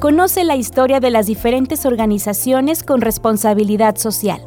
Conoce 0.00 0.44
la 0.44 0.56
historia 0.56 0.98
de 0.98 1.10
las 1.10 1.26
diferentes 1.26 1.84
organizaciones 1.84 2.82
con 2.82 3.02
responsabilidad 3.02 3.96
social. 3.96 4.40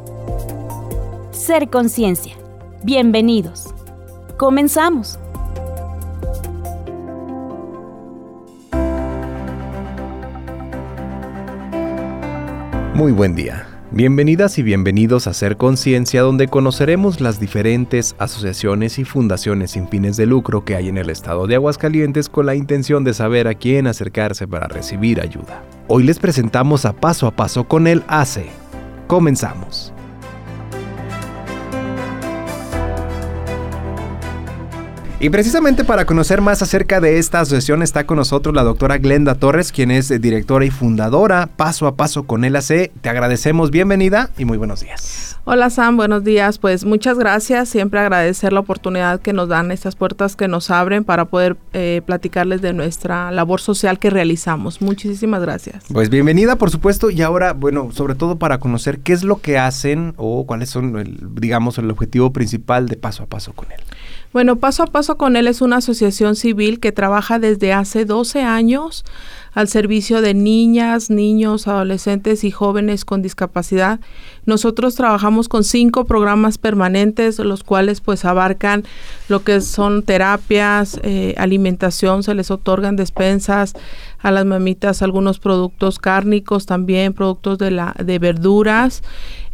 Ser 1.30 1.70
Conciencia. 1.70 2.34
Bienvenidos. 2.82 3.72
Comenzamos. 4.36 5.16
Muy 12.94 13.12
buen 13.12 13.36
día. 13.36 13.73
Bienvenidas 13.96 14.58
y 14.58 14.64
bienvenidos 14.64 15.28
a 15.28 15.34
Ser 15.34 15.56
Conciencia, 15.56 16.22
donde 16.22 16.48
conoceremos 16.48 17.20
las 17.20 17.38
diferentes 17.38 18.16
asociaciones 18.18 18.98
y 18.98 19.04
fundaciones 19.04 19.70
sin 19.70 19.86
fines 19.86 20.16
de 20.16 20.26
lucro 20.26 20.64
que 20.64 20.74
hay 20.74 20.88
en 20.88 20.98
el 20.98 21.10
estado 21.10 21.46
de 21.46 21.54
Aguascalientes 21.54 22.28
con 22.28 22.46
la 22.46 22.56
intención 22.56 23.04
de 23.04 23.14
saber 23.14 23.46
a 23.46 23.54
quién 23.54 23.86
acercarse 23.86 24.48
para 24.48 24.66
recibir 24.66 25.20
ayuda. 25.20 25.62
Hoy 25.86 26.02
les 26.02 26.18
presentamos 26.18 26.84
a 26.86 26.92
Paso 26.92 27.28
a 27.28 27.36
Paso 27.36 27.68
con 27.68 27.86
el 27.86 28.02
ACE. 28.08 28.46
Comenzamos. 29.06 29.93
Y 35.24 35.30
precisamente 35.30 35.84
para 35.84 36.04
conocer 36.04 36.42
más 36.42 36.60
acerca 36.60 37.00
de 37.00 37.16
esta 37.16 37.40
asociación 37.40 37.82
está 37.82 38.04
con 38.04 38.18
nosotros 38.18 38.54
la 38.54 38.62
doctora 38.62 38.98
Glenda 38.98 39.36
Torres, 39.36 39.72
quien 39.72 39.90
es 39.90 40.10
directora 40.20 40.66
y 40.66 40.70
fundadora 40.70 41.46
Paso 41.46 41.86
a 41.86 41.96
Paso 41.96 42.24
con 42.24 42.44
el 42.44 42.54
AC. 42.56 42.92
Te 43.00 43.08
agradecemos, 43.08 43.70
bienvenida 43.70 44.28
y 44.36 44.44
muy 44.44 44.58
buenos 44.58 44.80
días. 44.80 45.38
Hola 45.46 45.70
Sam, 45.70 45.96
buenos 45.96 46.24
días. 46.24 46.58
Pues 46.58 46.84
muchas 46.84 47.18
gracias. 47.18 47.70
Siempre 47.70 48.00
agradecer 48.00 48.52
la 48.52 48.60
oportunidad 48.60 49.18
que 49.20 49.32
nos 49.32 49.48
dan, 49.48 49.70
estas 49.70 49.96
puertas 49.96 50.36
que 50.36 50.46
nos 50.46 50.70
abren 50.70 51.04
para 51.04 51.24
poder 51.24 51.56
eh, 51.72 52.02
platicarles 52.04 52.60
de 52.60 52.74
nuestra 52.74 53.30
labor 53.30 53.62
social 53.62 53.98
que 53.98 54.10
realizamos. 54.10 54.82
Muchísimas 54.82 55.40
gracias. 55.40 55.84
Pues 55.90 56.10
bienvenida, 56.10 56.56
por 56.56 56.70
supuesto. 56.70 57.08
Y 57.08 57.22
ahora, 57.22 57.54
bueno, 57.54 57.92
sobre 57.92 58.14
todo 58.14 58.36
para 58.36 58.58
conocer 58.58 58.98
qué 58.98 59.14
es 59.14 59.24
lo 59.24 59.40
que 59.40 59.56
hacen 59.56 60.12
o 60.18 60.44
cuáles 60.44 60.68
son, 60.68 60.98
el, 60.98 61.18
digamos, 61.34 61.78
el 61.78 61.90
objetivo 61.90 62.30
principal 62.30 62.88
de 62.88 62.96
Paso 62.96 63.22
a 63.22 63.26
Paso 63.26 63.54
con 63.54 63.72
él. 63.72 63.80
Bueno, 64.34 64.56
Paso 64.56 64.82
a 64.82 64.86
Paso 64.88 65.16
con 65.16 65.36
él 65.36 65.46
es 65.46 65.60
una 65.62 65.76
asociación 65.76 66.34
civil 66.34 66.80
que 66.80 66.90
trabaja 66.90 67.38
desde 67.38 67.72
hace 67.72 68.04
12 68.04 68.42
años 68.42 69.04
al 69.54 69.68
servicio 69.68 70.20
de 70.20 70.34
niñas, 70.34 71.10
niños, 71.10 71.68
adolescentes 71.68 72.44
y 72.44 72.50
jóvenes 72.50 73.04
con 73.04 73.22
discapacidad. 73.22 74.00
Nosotros 74.46 74.94
trabajamos 74.94 75.48
con 75.48 75.64
cinco 75.64 76.04
programas 76.04 76.58
permanentes, 76.58 77.38
los 77.38 77.62
cuales 77.62 78.00
pues 78.00 78.24
abarcan 78.24 78.84
lo 79.28 79.42
que 79.44 79.60
son 79.60 80.02
terapias, 80.02 81.00
eh, 81.02 81.34
alimentación, 81.38 82.22
se 82.22 82.34
les 82.34 82.50
otorgan 82.50 82.96
despensas 82.96 83.74
a 84.20 84.30
las 84.30 84.44
mamitas 84.44 85.02
algunos 85.02 85.38
productos 85.38 85.98
cárnicos, 85.98 86.66
también 86.66 87.12
productos 87.12 87.58
de 87.58 87.70
la 87.70 87.94
de 88.02 88.18
verduras 88.18 89.02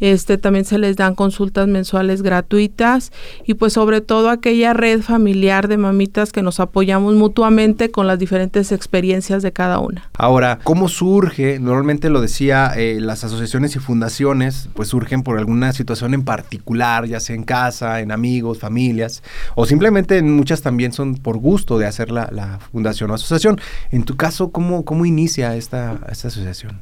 este, 0.00 0.38
también 0.38 0.64
se 0.64 0.78
les 0.78 0.96
dan 0.96 1.14
consultas 1.14 1.68
mensuales 1.68 2.22
gratuitas 2.22 3.12
y 3.46 3.54
pues 3.54 3.74
sobre 3.74 4.00
todo 4.00 4.30
aquella 4.30 4.72
red 4.72 5.02
familiar 5.02 5.68
de 5.68 5.76
mamitas 5.76 6.32
que 6.32 6.42
nos 6.42 6.58
apoyamos 6.58 7.14
mutuamente 7.14 7.90
con 7.90 8.06
las 8.06 8.18
diferentes 8.18 8.72
experiencias 8.72 9.42
de 9.42 9.52
cada 9.52 9.78
una. 9.90 10.10
Ahora, 10.16 10.58
¿cómo 10.62 10.88
surge? 10.88 11.58
Normalmente 11.58 12.10
lo 12.10 12.20
decía, 12.20 12.72
eh, 12.76 12.98
las 13.00 13.24
asociaciones 13.24 13.76
y 13.76 13.78
fundaciones 13.78 14.68
pues 14.74 14.88
surgen 14.88 15.22
por 15.22 15.38
alguna 15.38 15.72
situación 15.72 16.14
en 16.14 16.24
particular, 16.24 17.06
ya 17.06 17.20
sea 17.20 17.36
en 17.36 17.44
casa, 17.44 18.00
en 18.00 18.12
amigos, 18.12 18.58
familias, 18.58 19.22
o 19.54 19.66
simplemente 19.66 20.22
muchas 20.22 20.62
también 20.62 20.92
son 20.92 21.16
por 21.16 21.38
gusto 21.38 21.78
de 21.78 21.86
hacer 21.86 22.10
la, 22.10 22.58
fundación 22.72 23.10
o 23.10 23.14
asociación. 23.14 23.60
En 23.90 24.04
tu 24.04 24.16
caso, 24.16 24.50
¿cómo, 24.50 24.84
cómo 24.84 25.04
inicia 25.06 25.56
esta, 25.56 25.98
esta 26.10 26.28
asociación? 26.28 26.80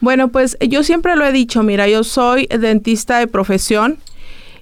Bueno, 0.00 0.28
pues 0.28 0.56
yo 0.60 0.82
siempre 0.82 1.14
lo 1.16 1.24
he 1.24 1.32
dicho, 1.32 1.62
mira, 1.62 1.88
yo 1.88 2.02
soy 2.02 2.46
dentista 2.46 3.18
de 3.18 3.28
profesión 3.28 3.98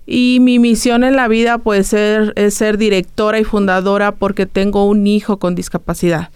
y 0.06 0.38
mi 0.40 0.58
misión 0.58 1.04
en 1.04 1.14
la 1.16 1.28
vida 1.28 1.58
puede 1.58 1.84
ser, 1.84 2.32
es 2.36 2.54
ser 2.54 2.78
directora 2.78 3.38
y 3.38 3.44
fundadora 3.44 4.12
porque 4.12 4.44
tengo 4.44 4.86
un 4.86 5.06
hijo 5.06 5.38
con 5.38 5.54
discapacidad. 5.54 6.30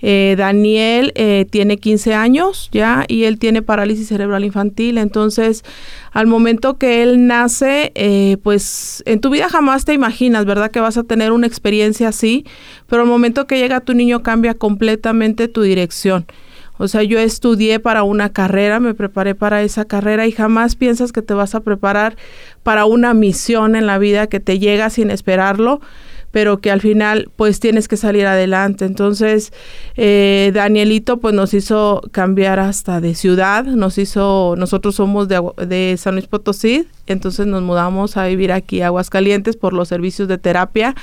Eh, 0.00 0.36
Daniel 0.38 1.12
eh, 1.16 1.46
tiene 1.50 1.76
15 1.76 2.14
años 2.14 2.68
ya 2.70 3.04
y 3.08 3.24
él 3.24 3.38
tiene 3.38 3.62
parálisis 3.62 4.08
cerebral 4.08 4.44
infantil. 4.44 4.98
Entonces, 4.98 5.64
al 6.12 6.26
momento 6.26 6.78
que 6.78 7.02
él 7.02 7.26
nace, 7.26 7.92
eh, 7.94 8.36
pues 8.42 9.02
en 9.06 9.20
tu 9.20 9.30
vida 9.30 9.48
jamás 9.48 9.84
te 9.84 9.94
imaginas, 9.94 10.44
¿verdad? 10.44 10.70
Que 10.70 10.80
vas 10.80 10.96
a 10.96 11.04
tener 11.04 11.32
una 11.32 11.46
experiencia 11.46 12.08
así, 12.08 12.44
pero 12.86 13.02
al 13.02 13.08
momento 13.08 13.46
que 13.46 13.58
llega 13.58 13.80
tu 13.80 13.94
niño 13.94 14.22
cambia 14.22 14.54
completamente 14.54 15.48
tu 15.48 15.62
dirección. 15.62 16.26
O 16.80 16.86
sea, 16.86 17.02
yo 17.02 17.18
estudié 17.18 17.80
para 17.80 18.04
una 18.04 18.32
carrera, 18.32 18.78
me 18.78 18.94
preparé 18.94 19.34
para 19.34 19.62
esa 19.62 19.84
carrera 19.84 20.28
y 20.28 20.32
jamás 20.32 20.76
piensas 20.76 21.10
que 21.10 21.22
te 21.22 21.34
vas 21.34 21.56
a 21.56 21.60
preparar 21.60 22.16
para 22.62 22.84
una 22.84 23.14
misión 23.14 23.74
en 23.74 23.86
la 23.86 23.98
vida 23.98 24.28
que 24.28 24.38
te 24.38 24.60
llega 24.60 24.88
sin 24.88 25.10
esperarlo 25.10 25.80
pero 26.30 26.58
que 26.58 26.70
al 26.70 26.80
final 26.80 27.30
pues 27.36 27.60
tienes 27.60 27.88
que 27.88 27.96
salir 27.96 28.26
adelante. 28.26 28.84
Entonces, 28.84 29.52
eh, 29.96 30.50
Danielito 30.54 31.18
pues 31.18 31.34
nos 31.34 31.54
hizo 31.54 32.02
cambiar 32.12 32.60
hasta 32.60 33.00
de 33.00 33.14
ciudad, 33.14 33.64
nos 33.64 33.98
hizo, 33.98 34.54
nosotros 34.56 34.96
somos 34.96 35.28
de, 35.28 35.40
de 35.66 35.96
San 35.98 36.14
Luis 36.14 36.26
Potosí, 36.26 36.86
entonces 37.06 37.46
nos 37.46 37.62
mudamos 37.62 38.16
a 38.16 38.26
vivir 38.26 38.52
aquí 38.52 38.80
a 38.82 38.86
Aguascalientes 38.86 39.56
por 39.56 39.72
los 39.72 39.88
servicios 39.88 40.28
de 40.28 40.38
terapia 40.38 40.94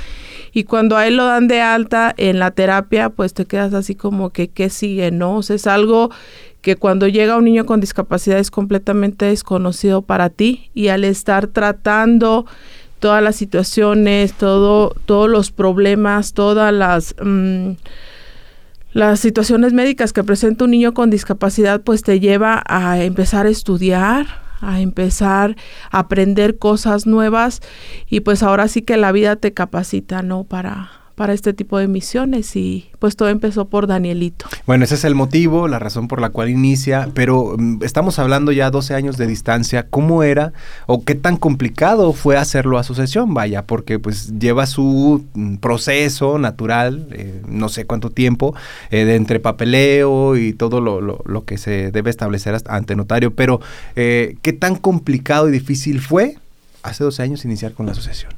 y 0.53 0.63
cuando 0.63 0.95
a 0.97 1.07
él 1.07 1.17
lo 1.17 1.25
dan 1.25 1.47
de 1.47 1.61
alta 1.61 2.13
en 2.15 2.39
la 2.39 2.51
terapia, 2.51 3.09
pues 3.09 3.33
te 3.33 3.45
quedas 3.45 3.73
así 3.73 3.95
como 3.95 4.29
que, 4.29 4.47
¿qué 4.47 4.69
sigue? 4.69 5.11
¿No? 5.11 5.37
O 5.37 5.43
sea, 5.43 5.55
es 5.55 5.67
algo 5.67 6.11
que 6.61 6.77
cuando 6.77 7.07
llega 7.07 7.37
un 7.37 7.45
niño 7.45 7.65
con 7.65 7.79
discapacidad 7.79 8.39
es 8.39 8.49
completamente 8.49 9.25
desconocido 9.25 10.01
para 10.01 10.29
ti 10.29 10.71
y 10.73 10.87
al 10.87 11.03
estar 11.03 11.45
tratando 11.45 12.45
todas 12.99 13.21
las 13.23 13.35
situaciones, 13.35 14.33
todo, 14.33 14.95
todos 15.05 15.29
los 15.29 15.51
problemas, 15.51 16.33
todas 16.33 16.73
las... 16.73 17.15
Mm, 17.23 17.71
las 18.93 19.19
situaciones 19.19 19.73
médicas 19.73 20.13
que 20.13 20.23
presenta 20.23 20.63
un 20.63 20.71
niño 20.71 20.93
con 20.93 21.09
discapacidad 21.09 21.81
pues 21.81 22.01
te 22.01 22.21
lleva 22.21 22.63
a 22.65 23.03
empezar 23.03 23.45
a 23.45 23.49
estudiar, 23.49 24.25
a 24.61 24.79
empezar 24.79 25.57
a 25.91 25.99
aprender 25.99 26.57
cosas 26.57 27.05
nuevas 27.05 27.61
y 28.09 28.21
pues 28.21 28.41
ahora 28.41 28.69
sí 28.69 28.83
que 28.83 28.95
la 28.95 29.11
vida 29.11 29.35
te 29.35 29.53
capacita, 29.53 30.21
¿no? 30.21 30.45
Para, 30.45 30.91
para 31.15 31.33
este 31.33 31.53
tipo 31.53 31.77
de 31.77 31.87
misiones 31.87 32.55
y 32.55 32.89
pues 32.99 33.15
todo 33.15 33.29
empezó 33.29 33.65
por 33.65 33.87
Danielito. 33.87 34.47
Bueno, 34.67 34.83
ese 34.83 34.95
es 34.95 35.05
el 35.05 35.15
motivo, 35.15 35.67
la 35.67 35.79
razón 35.79 36.07
por 36.07 36.19
la 36.19 36.29
cual 36.29 36.49
inicia, 36.49 37.09
pero 37.13 37.55
mm, 37.57 37.83
estamos 37.83 38.19
hablando 38.19 38.51
ya 38.51 38.69
12 38.69 38.93
años 38.95 39.17
de 39.17 39.25
distancia, 39.25 39.87
¿cómo 39.89 40.23
era 40.23 40.51
o 40.87 41.03
qué 41.03 41.15
tan 41.15 41.37
complicado 41.37 42.11
fue 42.13 42.37
hacerlo 42.37 42.77
asociación? 42.77 43.33
Vaya, 43.33 43.63
porque 43.63 43.97
pues 43.97 44.37
lleva 44.37 44.65
su 44.65 45.23
mm, 45.33 45.55
proceso 45.55 46.37
natural, 46.37 47.07
eh, 47.11 47.41
no 47.47 47.69
sé 47.69 47.85
cuánto 47.85 48.09
tiempo, 48.09 48.53
eh, 48.91 49.05
de 49.05 49.15
entre 49.15 49.39
papeleo 49.39 50.35
y 50.35 50.53
todo 50.53 50.81
lo, 50.81 50.99
lo, 51.01 51.45
que 51.45 51.57
se 51.57 51.91
debe 51.91 52.09
establecer 52.09 52.57
ante 52.67 52.95
notario, 52.95 53.31
pero 53.31 53.61
eh, 53.95 54.35
¿qué 54.41 54.51
tan 54.51 54.75
complicado 54.75 55.47
y 55.47 55.51
difícil 55.51 56.01
fue 56.01 56.37
hace 56.83 57.03
12 57.03 57.23
años 57.23 57.45
iniciar 57.45 57.73
con 57.73 57.85
la 57.85 57.93
asociación? 57.93 58.31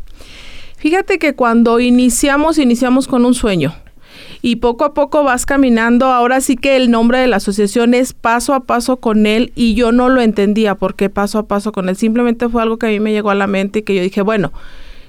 Fíjate 0.77 1.19
que 1.19 1.33
cuando 1.33 1.79
iniciamos, 1.79 2.57
iniciamos 2.57 3.07
con 3.07 3.25
un 3.25 3.33
sueño. 3.33 3.75
Y 4.41 4.57
poco 4.57 4.85
a 4.85 4.93
poco 4.93 5.23
vas 5.23 5.45
caminando. 5.45 6.07
Ahora 6.07 6.41
sí 6.41 6.55
que 6.55 6.77
el 6.77 6.91
nombre 6.91 7.19
de 7.19 7.27
la 7.27 7.37
asociación 7.37 7.93
es 7.93 8.13
Paso 8.13 8.53
a 8.53 8.61
Paso 8.61 8.97
con 8.97 9.25
él. 9.25 9.51
Y 9.55 9.73
yo 9.73 9.91
no 9.91 10.09
lo 10.09 10.21
entendía 10.21 10.75
por 10.75 10.95
qué 10.95 11.09
Paso 11.09 11.39
a 11.39 11.47
Paso 11.47 11.71
con 11.71 11.89
él. 11.89 11.95
Simplemente 11.95 12.47
fue 12.47 12.61
algo 12.61 12.77
que 12.77 12.85
a 12.85 12.89
mí 12.89 12.99
me 12.99 13.11
llegó 13.11 13.31
a 13.31 13.35
la 13.35 13.47
mente 13.47 13.79
y 13.79 13.81
que 13.81 13.95
yo 13.95 14.01
dije, 14.01 14.21
bueno, 14.21 14.53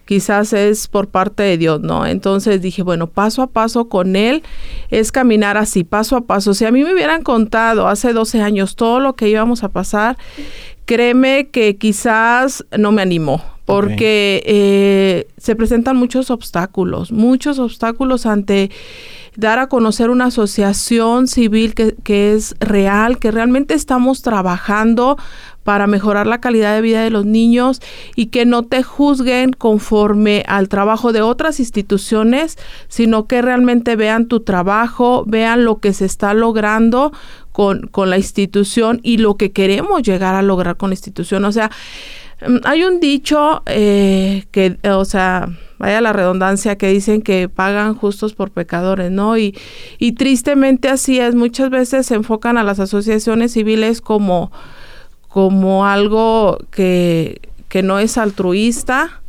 quizás 0.08 0.54
es 0.54 0.88
por 0.88 1.08
parte 1.08 1.42
de 1.42 1.58
Dios, 1.58 1.82
¿no? 1.82 2.06
Entonces 2.06 2.62
dije, 2.62 2.82
bueno, 2.82 3.08
paso 3.08 3.42
a 3.42 3.48
paso 3.48 3.90
con 3.90 4.16
Él 4.16 4.42
es 4.88 5.12
caminar 5.12 5.58
así, 5.58 5.84
paso 5.84 6.16
a 6.16 6.22
paso. 6.22 6.54
Si 6.54 6.64
a 6.64 6.72
mí 6.72 6.82
me 6.82 6.94
hubieran 6.94 7.22
contado 7.22 7.88
hace 7.88 8.14
12 8.14 8.40
años 8.40 8.74
todo 8.74 9.00
lo 9.00 9.16
que 9.16 9.28
íbamos 9.28 9.64
a 9.64 9.68
pasar, 9.68 10.16
créeme 10.86 11.48
que 11.48 11.76
quizás 11.76 12.64
no 12.76 12.90
me 12.90 13.02
animó, 13.02 13.44
porque 13.68 14.42
eh, 14.46 15.28
se 15.36 15.54
presentan 15.54 15.94
muchos 15.94 16.30
obstáculos, 16.30 17.12
muchos 17.12 17.58
obstáculos 17.58 18.24
ante 18.24 18.70
dar 19.36 19.58
a 19.58 19.66
conocer 19.66 20.08
una 20.08 20.24
asociación 20.24 21.28
civil 21.28 21.74
que, 21.74 21.94
que, 22.02 22.32
es 22.32 22.56
real, 22.60 23.18
que 23.18 23.30
realmente 23.30 23.74
estamos 23.74 24.22
trabajando 24.22 25.18
para 25.64 25.86
mejorar 25.86 26.26
la 26.26 26.40
calidad 26.40 26.74
de 26.74 26.80
vida 26.80 27.02
de 27.02 27.10
los 27.10 27.26
niños 27.26 27.82
y 28.16 28.28
que 28.28 28.46
no 28.46 28.62
te 28.62 28.82
juzguen 28.82 29.52
conforme 29.52 30.44
al 30.48 30.70
trabajo 30.70 31.12
de 31.12 31.20
otras 31.20 31.60
instituciones, 31.60 32.56
sino 32.88 33.26
que 33.26 33.42
realmente 33.42 33.96
vean 33.96 34.28
tu 34.28 34.40
trabajo, 34.40 35.24
vean 35.26 35.66
lo 35.66 35.76
que 35.76 35.92
se 35.92 36.06
está 36.06 36.32
logrando 36.32 37.12
con, 37.52 37.82
con 37.88 38.08
la 38.08 38.16
institución 38.16 39.00
y 39.02 39.18
lo 39.18 39.36
que 39.36 39.52
queremos 39.52 40.00
llegar 40.02 40.34
a 40.34 40.40
lograr 40.40 40.78
con 40.78 40.88
la 40.88 40.94
institución. 40.94 41.44
O 41.44 41.52
sea, 41.52 41.70
hay 42.64 42.84
un 42.84 43.00
dicho 43.00 43.62
eh, 43.66 44.44
que, 44.52 44.78
o 44.88 45.04
sea, 45.04 45.48
vaya 45.78 46.00
la 46.00 46.12
redundancia, 46.12 46.76
que 46.76 46.88
dicen 46.88 47.22
que 47.22 47.48
pagan 47.48 47.94
justos 47.94 48.34
por 48.34 48.50
pecadores, 48.50 49.10
¿no? 49.10 49.36
Y, 49.36 49.56
y 49.98 50.12
tristemente 50.12 50.88
así 50.88 51.18
es. 51.18 51.34
Muchas 51.34 51.70
veces 51.70 52.06
se 52.06 52.14
enfocan 52.14 52.58
a 52.58 52.64
las 52.64 52.80
asociaciones 52.80 53.52
civiles 53.52 54.00
como, 54.00 54.52
como 55.28 55.86
algo 55.86 56.58
que, 56.70 57.40
que 57.68 57.82
no 57.82 57.98
es 57.98 58.18
altruista 58.18 59.20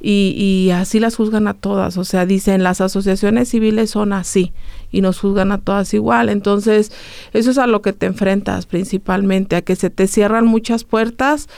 y, 0.00 0.34
y, 0.36 0.70
así 0.70 1.00
las 1.00 1.16
juzgan 1.16 1.48
a 1.48 1.54
todas. 1.54 1.96
O 1.96 2.04
sea, 2.04 2.24
dicen 2.24 2.62
las 2.62 2.80
asociaciones 2.80 3.48
civiles 3.48 3.90
son 3.90 4.12
así 4.12 4.52
y 4.92 5.00
nos 5.00 5.18
juzgan 5.18 5.52
a 5.52 5.58
todas 5.58 5.92
igual. 5.92 6.28
Entonces, 6.28 6.92
eso 7.32 7.50
es 7.50 7.58
a 7.58 7.66
lo 7.66 7.82
que 7.82 7.92
te 7.92 8.06
enfrentas 8.06 8.66
principalmente, 8.66 9.56
a 9.56 9.62
que 9.62 9.74
se 9.74 9.90
te 9.90 10.06
cierran 10.06 10.46
muchas 10.46 10.84
puertas 10.84 11.48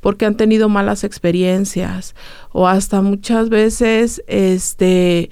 porque 0.00 0.26
han 0.26 0.36
tenido 0.36 0.68
malas 0.68 1.04
experiencias 1.04 2.14
o 2.52 2.66
hasta 2.66 3.02
muchas 3.02 3.48
veces 3.48 4.22
este 4.26 5.30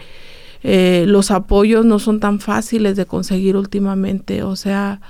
eh, 0.63 1.05
los 1.07 1.31
apoyos 1.31 1.85
no 1.85 1.99
son 1.99 2.21
tan 2.21 2.41
fáciles 2.41 2.97
de 2.97 3.07
conseguir 3.07 3.57
últimamente. 3.57 4.43
O 4.43 4.57
sea, 4.57 5.01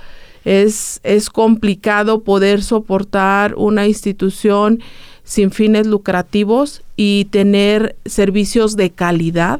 es, 0.45 0.99
es 1.03 1.29
complicado 1.29 2.23
poder 2.23 2.63
soportar 2.63 3.55
una 3.55 3.87
institución 3.87 4.79
sin 5.23 5.51
fines 5.51 5.87
lucrativos 5.87 6.81
y 6.95 7.25
tener 7.25 7.95
servicios 8.05 8.75
de 8.75 8.89
calidad. 8.91 9.59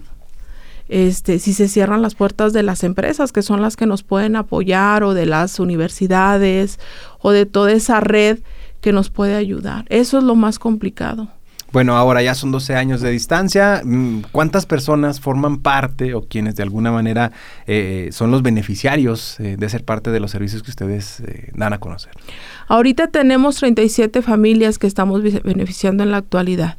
Este, 0.88 1.38
si 1.38 1.54
se 1.54 1.68
cierran 1.68 2.01
las 2.01 2.16
puertas 2.16 2.51
de 2.51 2.63
las 2.63 2.84
empresas 2.84 3.31
que 3.31 3.44
son 3.44 3.62
las 3.62 3.75
que 3.75 3.86
nos 3.86 4.01
pueden 4.01 4.36
apoyar 4.36 5.04
o 5.04 5.13
de 5.13 5.28
las 5.28 5.60
universidades 5.60 6.80
o 7.19 7.30
de 7.30 7.46
toda 7.46 7.72
esa 7.74 8.00
red 8.00 8.40
que 8.81 8.91
nos 8.91 9.09
puede 9.09 9.35
ayudar. 9.35 9.85
Eso 9.89 10.17
es 10.17 10.23
lo 10.23 10.35
más 10.35 10.59
complicado. 10.59 11.27
Bueno, 11.71 11.95
ahora 11.97 12.23
ya 12.23 12.33
son 12.33 12.51
12 12.51 12.75
años 12.75 13.01
de 13.01 13.11
distancia. 13.11 13.81
Mm, 13.83 14.21
¿Cuántas 14.31 14.65
personas 14.65 15.19
forman 15.19 15.57
parte 15.57 16.15
o 16.15 16.21
quienes 16.21 16.55
de 16.55 16.63
alguna 16.63 16.91
manera 16.91 17.31
eh, 17.67 18.09
son 18.11 18.31
los 18.31 18.41
beneficiarios 18.41 19.39
eh, 19.39 19.55
de 19.57 19.69
ser 19.69 19.83
parte 19.85 20.09
de 20.09 20.19
los 20.19 20.31
servicios 20.31 20.63
que 20.63 20.71
ustedes 20.71 21.19
eh, 21.19 21.51
dan 21.53 21.73
a 21.73 21.79
conocer? 21.79 22.13
Ahorita 22.67 23.07
tenemos 23.07 23.57
37 23.57 24.21
familias 24.23 24.79
que 24.79 24.87
estamos 24.87 25.21
beneficiando 25.21 26.03
en 26.03 26.11
la 26.11 26.17
actualidad. 26.17 26.77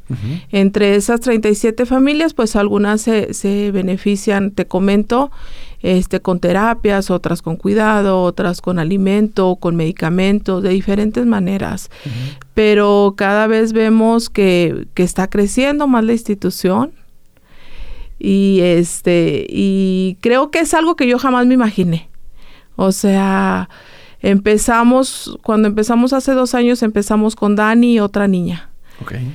Entre 0.50 0.94
esas 0.94 1.20
37 1.20 1.84
familias, 1.86 2.34
pues 2.34 2.54
algunas 2.54 3.00
se, 3.00 3.34
se 3.34 3.70
benefician, 3.72 4.52
te 4.52 4.66
comento, 4.66 5.30
este, 5.82 6.20
con 6.20 6.40
terapias, 6.40 7.10
otras 7.10 7.42
con 7.42 7.56
cuidado, 7.56 8.22
otras 8.22 8.60
con 8.60 8.78
alimento, 8.78 9.56
con 9.56 9.76
medicamentos, 9.76 10.62
de 10.62 10.70
diferentes 10.70 11.26
maneras. 11.26 11.90
Pero 12.54 13.14
cada 13.16 13.46
vez 13.46 13.72
vemos 13.72 14.30
que, 14.30 14.86
que 14.94 15.02
está 15.02 15.28
creciendo 15.28 15.86
más 15.86 16.04
la 16.04 16.12
institución 16.12 16.92
y 18.18 18.60
este 18.60 19.46
y 19.48 20.18
creo 20.20 20.50
que 20.50 20.60
es 20.60 20.74
algo 20.74 20.96
que 20.96 21.06
yo 21.06 21.18
jamás 21.18 21.46
me 21.46 21.54
imaginé. 21.54 22.10
O 22.76 22.92
sea, 22.92 23.70
empezamos 24.20 25.38
cuando 25.42 25.68
empezamos 25.68 26.12
hace 26.12 26.32
dos 26.32 26.54
años 26.54 26.82
empezamos 26.82 27.36
con 27.36 27.56
Dani 27.56 27.94
y 27.94 28.00
otra 28.00 28.28
niña. 28.28 28.68
Okay 29.02 29.26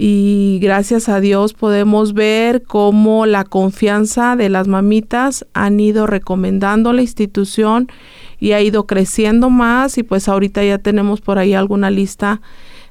y 0.00 0.60
gracias 0.62 1.08
a 1.08 1.18
Dios 1.18 1.54
podemos 1.54 2.14
ver 2.14 2.62
cómo 2.62 3.26
la 3.26 3.42
confianza 3.42 4.36
de 4.36 4.48
las 4.48 4.68
mamitas 4.68 5.44
han 5.54 5.80
ido 5.80 6.06
recomendando 6.06 6.92
la 6.92 7.02
institución 7.02 7.88
y 8.38 8.52
ha 8.52 8.62
ido 8.62 8.86
creciendo 8.86 9.50
más 9.50 9.98
y 9.98 10.04
pues 10.04 10.28
ahorita 10.28 10.62
ya 10.62 10.78
tenemos 10.78 11.20
por 11.20 11.40
ahí 11.40 11.52
alguna 11.52 11.90
lista 11.90 12.40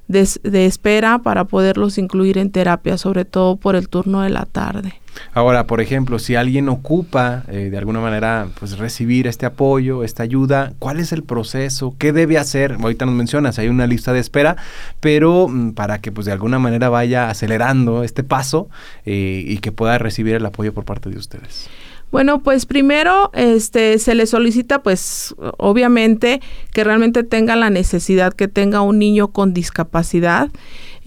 de, 0.07 0.65
espera 0.65 1.19
para 1.19 1.45
poderlos 1.45 1.97
incluir 1.97 2.37
en 2.37 2.51
terapia, 2.51 2.97
sobre 2.97 3.25
todo 3.25 3.57
por 3.57 3.75
el 3.75 3.89
turno 3.89 4.21
de 4.21 4.29
la 4.29 4.45
tarde. 4.45 5.01
Ahora, 5.33 5.65
por 5.65 5.81
ejemplo, 5.81 6.19
si 6.19 6.35
alguien 6.35 6.69
ocupa 6.69 7.43
eh, 7.47 7.69
de 7.71 7.77
alguna 7.77 7.99
manera 7.99 8.49
pues 8.59 8.77
recibir 8.77 9.25
este 9.25 9.47
apoyo, 9.47 10.03
esta 10.03 10.21
ayuda, 10.21 10.73
¿cuál 10.77 10.99
es 10.99 11.11
el 11.11 11.23
proceso? 11.23 11.95
¿Qué 11.97 12.13
debe 12.13 12.37
hacer? 12.37 12.77
Ahorita 12.79 13.05
nos 13.05 13.15
mencionas, 13.15 13.57
hay 13.57 13.67
una 13.67 13.87
lista 13.87 14.13
de 14.13 14.19
espera, 14.19 14.57
pero 14.99 15.47
mm, 15.47 15.71
para 15.71 15.99
que 16.01 16.11
pues 16.11 16.25
de 16.25 16.33
alguna 16.33 16.59
manera 16.59 16.89
vaya 16.89 17.29
acelerando 17.29 18.03
este 18.03 18.23
paso 18.23 18.69
eh, 19.05 19.43
y 19.45 19.57
que 19.57 19.71
pueda 19.71 19.97
recibir 19.97 20.35
el 20.35 20.45
apoyo 20.45 20.71
por 20.73 20.85
parte 20.85 21.09
de 21.09 21.17
ustedes. 21.17 21.67
Bueno, 22.11 22.41
pues 22.41 22.65
primero 22.65 23.31
este 23.33 23.99
se 23.99 24.15
le 24.15 24.25
solicita 24.27 24.81
pues 24.81 25.35
obviamente 25.57 26.41
que 26.73 26.83
realmente 26.83 27.23
tenga 27.23 27.55
la 27.55 27.69
necesidad 27.69 28.33
que 28.33 28.47
tenga 28.47 28.81
un 28.81 28.97
niño 28.97 29.27
con 29.27 29.53
discapacidad 29.53 30.49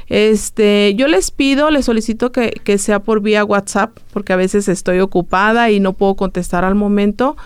Este, 0.09 0.94
yo 0.94 1.09
les 1.09 1.32
pido, 1.32 1.71
les 1.71 1.87
solicito 1.87 2.31
que, 2.31 2.53
que 2.62 2.79
sea 2.79 3.00
por 3.00 3.21
vía 3.21 3.44
WhatsApp, 3.44 3.99
porque 4.12 4.32
a 4.32 4.37
veces 4.37 4.69
estoy 4.69 5.00
ocupada 5.00 5.73
y 5.73 5.81
no 5.81 5.94
puedo 5.94 6.14
contestar 6.14 6.64
al 6.64 6.76
momento 6.76 7.37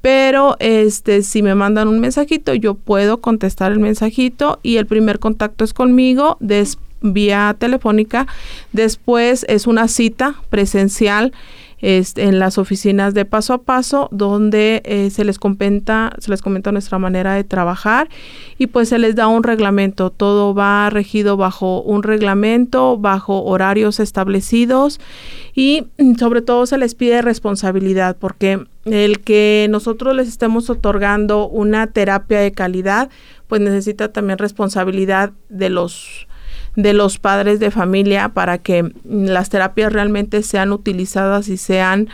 pero 0.00 0.56
este 0.60 1.22
si 1.22 1.42
me 1.42 1.54
mandan 1.54 1.88
un 1.88 2.00
mensajito 2.00 2.54
yo 2.54 2.74
puedo 2.74 3.20
contestar 3.20 3.72
el 3.72 3.80
mensajito 3.80 4.58
y 4.62 4.76
el 4.76 4.86
primer 4.86 5.18
contacto 5.18 5.64
es 5.64 5.74
conmigo 5.74 6.36
después 6.40 6.90
vía 7.00 7.56
telefónica. 7.58 8.26
Después 8.72 9.44
es 9.48 9.66
una 9.66 9.88
cita 9.88 10.34
presencial 10.50 11.32
este, 11.80 12.24
en 12.24 12.38
las 12.38 12.58
oficinas 12.58 13.14
de 13.14 13.24
paso 13.24 13.54
a 13.54 13.62
paso 13.62 14.08
donde 14.10 14.82
eh, 14.84 15.10
se 15.10 15.24
les 15.24 15.38
comenta 15.38 16.12
se 16.18 16.30
les 16.30 16.42
comenta 16.42 16.72
nuestra 16.72 16.98
manera 16.98 17.34
de 17.34 17.44
trabajar 17.44 18.08
y 18.58 18.66
pues 18.66 18.90
se 18.90 18.98
les 18.98 19.16
da 19.16 19.28
un 19.28 19.42
reglamento. 19.42 20.10
Todo 20.10 20.54
va 20.54 20.90
regido 20.90 21.36
bajo 21.36 21.82
un 21.82 22.02
reglamento 22.02 22.98
bajo 22.98 23.42
horarios 23.44 24.00
establecidos 24.00 25.00
y 25.54 25.86
mm, 25.98 26.16
sobre 26.16 26.42
todo 26.42 26.66
se 26.66 26.78
les 26.78 26.94
pide 26.94 27.22
responsabilidad 27.22 28.16
porque 28.18 28.64
el 28.84 29.20
que 29.20 29.66
nosotros 29.70 30.14
les 30.14 30.28
estemos 30.28 30.70
otorgando 30.70 31.48
una 31.48 31.86
terapia 31.88 32.40
de 32.40 32.52
calidad 32.52 33.10
pues 33.46 33.60
necesita 33.60 34.12
también 34.12 34.38
responsabilidad 34.38 35.32
de 35.48 35.70
los 35.70 36.28
de 36.76 36.92
los 36.92 37.18
padres 37.18 37.60
de 37.60 37.70
familia 37.70 38.30
para 38.30 38.58
que 38.58 38.92
las 39.04 39.50
terapias 39.50 39.92
realmente 39.92 40.42
sean 40.42 40.72
utilizadas 40.72 41.48
y 41.48 41.56
sean, 41.56 42.08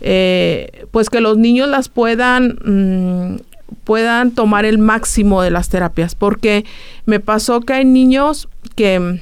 eh, 0.00 0.86
pues 0.90 1.10
que 1.10 1.20
los 1.20 1.36
niños 1.36 1.68
las 1.68 1.88
puedan, 1.88 2.58
mm, 2.64 3.40
puedan 3.84 4.32
tomar 4.32 4.64
el 4.64 4.78
máximo 4.78 5.42
de 5.42 5.50
las 5.50 5.68
terapias, 5.68 6.14
porque 6.14 6.64
me 7.06 7.20
pasó 7.20 7.60
que 7.60 7.74
hay 7.74 7.84
niños 7.84 8.48
que 8.76 9.20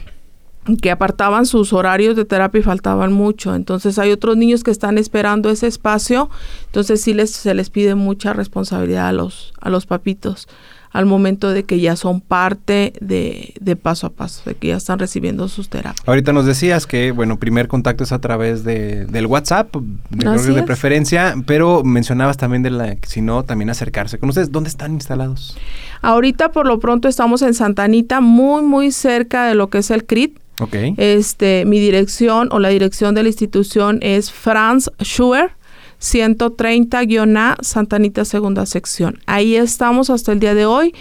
que 0.76 0.90
apartaban 0.90 1.46
sus 1.46 1.72
horarios 1.72 2.14
de 2.14 2.26
terapia 2.26 2.58
y 2.58 2.62
faltaban 2.62 3.10
mucho. 3.10 3.54
Entonces 3.54 3.98
hay 3.98 4.12
otros 4.12 4.36
niños 4.36 4.64
que 4.64 4.70
están 4.70 4.98
esperando 4.98 5.48
ese 5.48 5.66
espacio, 5.66 6.28
entonces 6.66 7.00
sí 7.00 7.14
les, 7.14 7.30
se 7.30 7.54
les 7.54 7.70
pide 7.70 7.94
mucha 7.94 8.34
responsabilidad 8.34 9.08
a 9.08 9.12
los, 9.12 9.54
a 9.60 9.70
los 9.70 9.86
papitos 9.86 10.46
al 10.90 11.06
momento 11.06 11.50
de 11.50 11.64
que 11.64 11.80
ya 11.80 11.96
son 11.96 12.20
parte 12.20 12.92
de, 13.00 13.54
de, 13.60 13.76
paso 13.76 14.06
a 14.06 14.10
paso, 14.10 14.42
de 14.44 14.54
que 14.54 14.68
ya 14.68 14.76
están 14.76 14.98
recibiendo 14.98 15.48
sus 15.48 15.68
terapias. 15.68 16.06
Ahorita 16.06 16.32
nos 16.32 16.46
decías 16.46 16.86
que, 16.86 17.12
bueno, 17.12 17.38
primer 17.38 17.68
contacto 17.68 18.04
es 18.04 18.12
a 18.12 18.20
través 18.20 18.64
de, 18.64 19.06
del 19.06 19.26
WhatsApp, 19.26 19.74
de, 20.10 20.54
de 20.54 20.62
preferencia, 20.62 21.34
pero 21.46 21.84
mencionabas 21.84 22.36
también 22.36 22.62
de 22.62 22.70
la, 22.70 22.96
si 23.06 23.20
no, 23.20 23.44
también 23.44 23.70
acercarse 23.70 24.18
con 24.18 24.28
ustedes. 24.30 24.50
¿Dónde 24.50 24.68
están 24.68 24.92
instalados? 24.92 25.56
Ahorita 26.02 26.52
por 26.52 26.66
lo 26.66 26.78
pronto 26.78 27.08
estamos 27.08 27.42
en 27.42 27.54
Santanita, 27.54 28.20
muy, 28.20 28.62
muy 28.62 28.92
cerca 28.92 29.46
de 29.46 29.54
lo 29.54 29.68
que 29.70 29.78
es 29.78 29.90
el 29.90 30.04
CRIT. 30.04 30.38
Okay. 30.60 30.94
Este, 30.96 31.64
mi 31.66 31.78
dirección 31.78 32.48
o 32.50 32.58
la 32.58 32.68
dirección 32.68 33.14
de 33.14 33.22
la 33.22 33.28
institución 33.28 34.00
es 34.02 34.32
Franz 34.32 34.90
Schuer, 35.00 35.52
130-A, 36.00 37.56
Santanita 37.60 38.24
segunda 38.24 38.66
sección. 38.66 39.18
Ahí 39.26 39.56
estamos 39.56 40.10
hasta 40.10 40.32
el 40.32 40.40
día 40.40 40.54
de 40.54 40.66
hoy. 40.66 40.94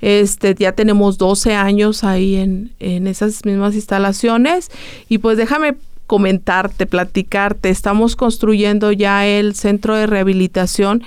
Este, 0.00 0.54
ya 0.58 0.72
tenemos 0.72 1.18
12 1.18 1.54
años 1.54 2.04
ahí 2.04 2.36
en, 2.36 2.72
en 2.78 3.06
esas 3.06 3.44
mismas 3.44 3.74
instalaciones. 3.74 4.70
Y 5.08 5.18
pues 5.18 5.36
déjame 5.36 5.76
comentarte, 6.06 6.86
platicarte. 6.86 7.70
Estamos 7.70 8.16
construyendo 8.16 8.92
ya 8.92 9.26
el 9.26 9.54
centro 9.54 9.96
de 9.96 10.06
rehabilitación 10.06 11.02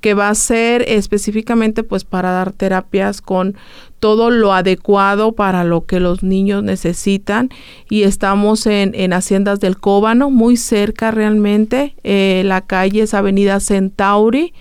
que 0.00 0.14
va 0.14 0.28
a 0.28 0.34
ser 0.34 0.84
específicamente 0.88 1.82
pues 1.82 2.04
para 2.04 2.30
dar 2.30 2.52
terapias 2.52 3.20
con 3.20 3.56
todo 3.98 4.30
lo 4.30 4.52
adecuado 4.52 5.32
para 5.32 5.64
lo 5.64 5.84
que 5.84 6.00
los 6.00 6.22
niños 6.22 6.62
necesitan. 6.62 7.50
Y 7.90 8.04
estamos 8.04 8.66
en, 8.66 8.94
en 8.94 9.12
Haciendas 9.12 9.60
del 9.60 9.78
Cóbano, 9.78 10.30
muy 10.30 10.56
cerca 10.56 11.10
realmente, 11.10 11.94
eh, 12.04 12.42
la 12.44 12.60
calle 12.60 13.02
es 13.02 13.14
Avenida 13.14 13.60
Centauri, 13.60 14.52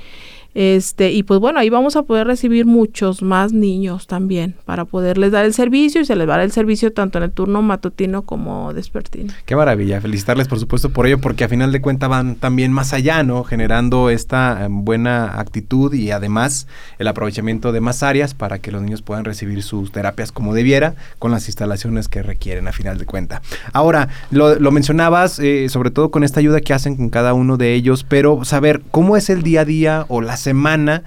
Este, 0.60 1.12
y 1.12 1.22
pues 1.22 1.40
bueno, 1.40 1.60
ahí 1.60 1.70
vamos 1.70 1.98
a 1.98 2.02
poder 2.02 2.26
recibir 2.26 2.66
muchos 2.66 3.22
más 3.22 3.54
niños 3.54 4.08
también 4.08 4.56
para 4.66 4.86
poderles 4.86 5.32
dar 5.32 5.46
el 5.46 5.54
servicio 5.54 6.02
y 6.02 6.06
se 6.06 6.16
les 6.16 6.28
va 6.28 6.34
a 6.34 6.38
dar 6.38 6.46
el 6.46 6.52
servicio 6.52 6.92
tanto 6.92 7.20
en 7.20 7.26
el 7.26 7.32
turno 7.32 7.62
matutino 7.62 8.24
como 8.24 8.74
despertino. 8.74 9.32
Qué 9.46 9.56
maravilla, 9.56 10.02
felicitarles 10.02 10.48
por 10.48 10.60
supuesto 10.60 10.90
por 10.90 11.06
ello, 11.06 11.20
porque 11.20 11.44
a 11.44 11.48
final 11.48 11.72
de 11.72 11.80
cuentas 11.80 12.10
van 12.10 12.38
también 12.38 12.74
más 12.74 12.94
allá, 12.94 13.22
¿no? 13.22 13.44
Generando 13.44 14.10
esta 14.10 14.66
eh, 14.66 14.68
buena 14.68 15.40
actitud 15.40 15.94
y 15.94 16.10
además 16.10 16.66
el 16.98 17.08
aprovechamiento 17.08 17.72
de 17.72 17.80
más 17.80 18.02
áreas 18.02 18.34
para 18.34 18.58
que 18.58 18.72
los 18.72 18.82
niños 18.82 19.04
puedan 19.04 19.26
recibir 19.26 19.62
sus 19.62 19.92
terapias 19.92 20.32
como 20.32 20.56
debiera 20.56 20.96
con 21.20 21.30
las 21.30 21.46
instalaciones 21.50 22.08
que 22.08 22.24
requieren 22.24 22.68
a 22.68 22.72
final 22.72 22.98
de 22.98 23.06
cuenta. 23.06 23.44
Ahora, 23.74 24.10
lo, 24.32 24.72
mencionabas, 24.72 25.38
eh, 25.38 25.70
sobre 25.70 25.92
todo 25.92 26.10
con 26.10 26.24
esta 26.24 26.40
ayuda 26.40 26.62
que 26.62 26.74
hacen 26.74 26.96
con 26.96 27.10
cada 27.10 27.36
uno 27.36 27.58
de 27.58 27.76
ellos, 27.76 28.04
pero 28.04 28.44
saber 28.44 28.82
cómo 28.90 29.18
es 29.18 29.30
el 29.30 29.44
día 29.44 29.62
a 29.62 29.66
día 29.66 30.06
o 30.08 30.22
la 30.22 30.36
semana 30.48 31.04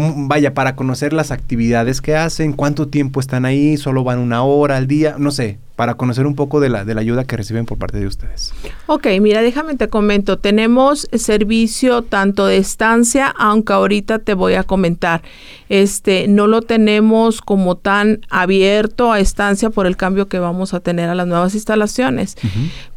vaya, 0.00 0.54
para 0.54 0.74
conocer 0.74 1.12
las 1.12 1.30
actividades 1.30 2.00
que 2.00 2.16
hacen, 2.16 2.52
cuánto 2.52 2.88
tiempo 2.88 3.20
están 3.20 3.44
ahí, 3.44 3.76
solo 3.76 4.04
van 4.04 4.18
una 4.18 4.42
hora 4.42 4.76
al 4.76 4.86
día, 4.86 5.16
no 5.18 5.30
sé, 5.30 5.58
para 5.76 5.94
conocer 5.94 6.26
un 6.26 6.34
poco 6.34 6.60
de 6.60 6.68
la, 6.68 6.84
de 6.84 6.94
la 6.94 7.00
ayuda 7.00 7.24
que 7.24 7.36
reciben 7.36 7.66
por 7.66 7.78
parte 7.78 7.98
de 7.98 8.06
ustedes. 8.06 8.52
Ok, 8.86 9.06
mira, 9.20 9.42
déjame 9.42 9.76
te 9.76 9.88
comento, 9.88 10.38
tenemos 10.38 11.08
servicio 11.12 12.02
tanto 12.02 12.46
de 12.46 12.56
estancia, 12.56 13.34
aunque 13.38 13.72
ahorita 13.72 14.18
te 14.18 14.34
voy 14.34 14.54
a 14.54 14.64
comentar, 14.64 15.22
este, 15.68 16.26
no 16.28 16.46
lo 16.46 16.62
tenemos 16.62 17.40
como 17.40 17.76
tan 17.76 18.20
abierto 18.30 19.12
a 19.12 19.20
estancia 19.20 19.70
por 19.70 19.86
el 19.86 19.96
cambio 19.96 20.28
que 20.28 20.38
vamos 20.38 20.72
a 20.72 20.80
tener 20.80 21.08
a 21.08 21.14
las 21.14 21.26
nuevas 21.26 21.54
instalaciones. 21.54 22.36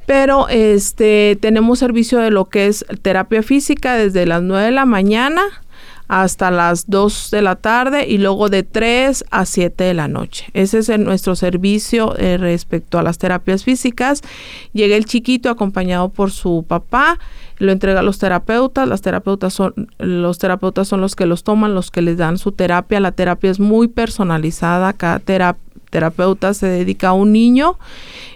Pero 0.06 0.48
este 0.50 1.36
tenemos 1.42 1.80
servicio 1.80 2.20
de 2.20 2.30
lo 2.30 2.46
que 2.46 2.68
es 2.68 2.86
terapia 3.01 3.42
física 3.42 3.96
desde 3.96 4.27
las 4.27 4.44
9 4.44 4.65
de 4.65 4.72
la 4.72 4.86
mañana 4.86 5.42
hasta 6.07 6.51
las 6.51 6.89
2 6.89 7.29
de 7.31 7.41
la 7.41 7.55
tarde 7.55 8.07
y 8.07 8.17
luego 8.17 8.50
de 8.50 8.63
3 8.63 9.25
a 9.31 9.45
7 9.45 9.83
de 9.83 9.93
la 9.93 10.07
noche. 10.07 10.45
Ese 10.53 10.79
es 10.79 10.89
nuestro 11.00 11.35
servicio 11.35 12.15
eh, 12.17 12.38
respecto 12.38 13.00
a 13.00 13.03
las 13.03 13.17
terapias 13.17 13.63
físicas. 13.63 14.21
Llega 14.74 14.95
el 14.95 15.05
chiquito 15.05 15.50
acompañado 15.50 16.09
por 16.09 16.31
su 16.31 16.65
papá, 16.67 17.19
lo 17.57 17.71
entrega 17.71 18.01
a 18.01 18.03
los 18.03 18.19
terapeutas, 18.19 18.88
las 18.88 19.01
terapeutas 19.01 19.53
son 19.53 19.89
los 19.97 20.38
terapeutas 20.38 20.88
son 20.88 21.01
los 21.01 21.15
que 21.15 21.25
los 21.25 21.43
toman, 21.43 21.74
los 21.74 21.91
que 21.91 22.01
les 22.01 22.17
dan 22.17 22.38
su 22.38 22.51
terapia. 22.51 23.00
La 23.00 23.12
terapia 23.12 23.51
es 23.51 23.59
muy 23.59 23.88
personalizada, 23.88 24.93
cada 24.93 25.19
terapia 25.19 25.65
terapeuta 25.89 26.54
se 26.54 26.68
dedica 26.68 27.10
a 27.10 27.13
un 27.13 27.32
niño 27.32 27.77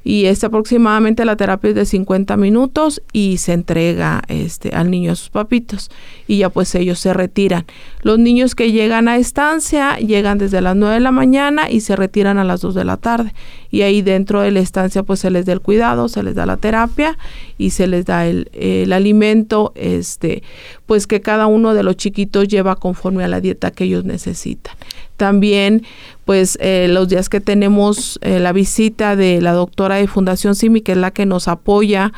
y 0.03 0.25
este 0.25 0.45
aproximadamente 0.45 1.25
la 1.25 1.35
terapia 1.35 1.69
es 1.69 1.75
de 1.75 1.85
50 1.85 2.37
minutos 2.37 3.01
y 3.11 3.37
se 3.37 3.53
entrega 3.53 4.21
este 4.27 4.69
al 4.69 4.89
niño 4.89 5.11
a 5.11 5.15
sus 5.15 5.29
papitos 5.29 5.89
y 6.27 6.37
ya 6.37 6.49
pues 6.49 6.73
ellos 6.75 6.99
se 6.99 7.13
retiran. 7.13 7.65
Los 8.01 8.17
niños 8.17 8.55
que 8.55 8.71
llegan 8.71 9.07
a 9.07 9.17
estancia 9.17 9.97
llegan 9.97 10.37
desde 10.37 10.61
las 10.61 10.75
9 10.75 10.95
de 10.95 11.01
la 11.01 11.11
mañana 11.11 11.69
y 11.69 11.81
se 11.81 11.95
retiran 11.95 12.37
a 12.37 12.43
las 12.43 12.61
2 12.61 12.75
de 12.75 12.85
la 12.85 12.97
tarde 12.97 13.33
y 13.71 13.81
ahí 13.81 14.01
dentro 14.01 14.41
de 14.41 14.51
la 14.51 14.59
estancia 14.59 15.03
pues 15.03 15.19
se 15.19 15.29
les 15.29 15.45
da 15.45 15.53
el 15.53 15.61
cuidado, 15.61 16.07
se 16.07 16.23
les 16.23 16.35
da 16.35 16.45
la 16.45 16.57
terapia 16.57 17.17
y 17.57 17.71
se 17.71 17.87
les 17.87 18.05
da 18.05 18.25
el, 18.25 18.49
el 18.53 18.93
alimento 18.93 19.73
este 19.75 20.43
pues 20.85 21.07
que 21.07 21.21
cada 21.21 21.47
uno 21.47 21.73
de 21.73 21.83
los 21.83 21.97
chiquitos 21.97 22.47
lleva 22.47 22.75
conforme 22.75 23.23
a 23.23 23.27
la 23.27 23.41
dieta 23.41 23.71
que 23.71 23.83
ellos 23.83 24.05
necesitan. 24.05 24.75
También, 25.19 25.83
pues, 26.23 26.57
eh, 26.61 26.87
los 26.89 27.09
días 27.09 27.27
que 27.27 27.41
tenemos 27.41 28.19
eh, 28.21 28.39
la 28.39 28.53
visita 28.53 29.17
de 29.17 29.41
la 29.41 29.51
doctora 29.51 29.95
de 29.95 30.07
Fundación 30.07 30.55
CIMI, 30.55 30.79
que 30.79 30.93
es 30.93 30.97
la 30.97 31.11
que 31.11 31.25
nos 31.25 31.49
apoya 31.49 32.13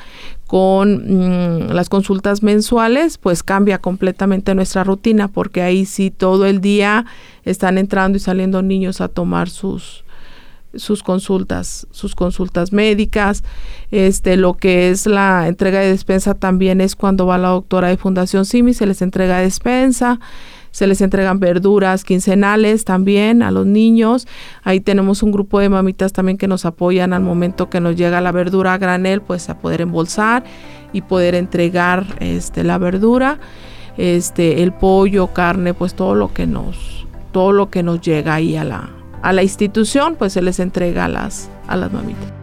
con 0.45 1.05
mm, 1.07 1.71
las 1.71 1.89
consultas 1.89 2.43
mensuales, 2.43 3.17
pues 3.17 3.41
cambia 3.41 3.79
completamente 3.79 4.53
nuestra 4.53 4.83
rutina, 4.83 5.29
porque 5.29 5.63
ahí 5.63 5.87
sí 5.87 6.11
todo 6.11 6.45
el 6.45 6.61
día 6.61 7.07
están 7.43 7.79
entrando 7.79 8.17
y 8.17 8.21
saliendo 8.21 8.61
niños 8.61 9.01
a 9.01 9.07
tomar 9.07 9.49
sus 9.49 10.03
sus 10.75 11.03
consultas, 11.03 11.85
sus 11.91 12.15
consultas 12.15 12.71
médicas, 12.71 13.43
este, 13.89 14.37
lo 14.37 14.53
que 14.53 14.89
es 14.89 15.05
la 15.05 15.49
entrega 15.49 15.79
de 15.79 15.89
despensa 15.89 16.33
también 16.33 16.79
es 16.79 16.95
cuando 16.95 17.25
va 17.25 17.37
la 17.37 17.49
doctora 17.49 17.89
de 17.89 17.97
Fundación 17.97 18.45
CIMI, 18.45 18.73
se 18.73 18.85
les 18.85 19.01
entrega 19.01 19.39
despensa, 19.39 20.21
se 20.71 20.87
les 20.87 21.01
entregan 21.01 21.39
verduras 21.39 22.03
quincenales 22.03 22.85
también 22.85 23.43
a 23.43 23.51
los 23.51 23.65
niños. 23.65 24.27
Ahí 24.63 24.79
tenemos 24.79 25.21
un 25.21 25.31
grupo 25.31 25.59
de 25.59 25.69
mamitas 25.69 26.13
también 26.13 26.37
que 26.37 26.47
nos 26.47 26.65
apoyan 26.65 27.13
al 27.13 27.21
momento 27.21 27.69
que 27.69 27.79
nos 27.79 27.95
llega 27.95 28.21
la 28.21 28.31
verdura 28.31 28.73
a 28.73 28.77
granel, 28.77 29.21
pues 29.21 29.49
a 29.49 29.59
poder 29.59 29.81
embolsar 29.81 30.43
y 30.93 31.01
poder 31.01 31.35
entregar 31.35 32.05
este 32.19 32.63
la 32.63 32.77
verdura, 32.77 33.39
este 33.97 34.63
el 34.63 34.73
pollo, 34.73 35.27
carne, 35.27 35.73
pues 35.73 35.93
todo 35.93 36.15
lo 36.15 36.33
que 36.33 36.47
nos 36.47 37.05
todo 37.31 37.51
lo 37.51 37.69
que 37.69 37.83
nos 37.83 38.01
llega 38.01 38.33
ahí 38.35 38.55
a 38.55 38.63
la 38.63 38.89
a 39.21 39.33
la 39.33 39.43
institución, 39.43 40.15
pues 40.17 40.33
se 40.33 40.41
les 40.41 40.59
entrega 40.59 41.05
a 41.05 41.09
las 41.09 41.49
a 41.67 41.75
las 41.75 41.91
mamitas. 41.91 42.40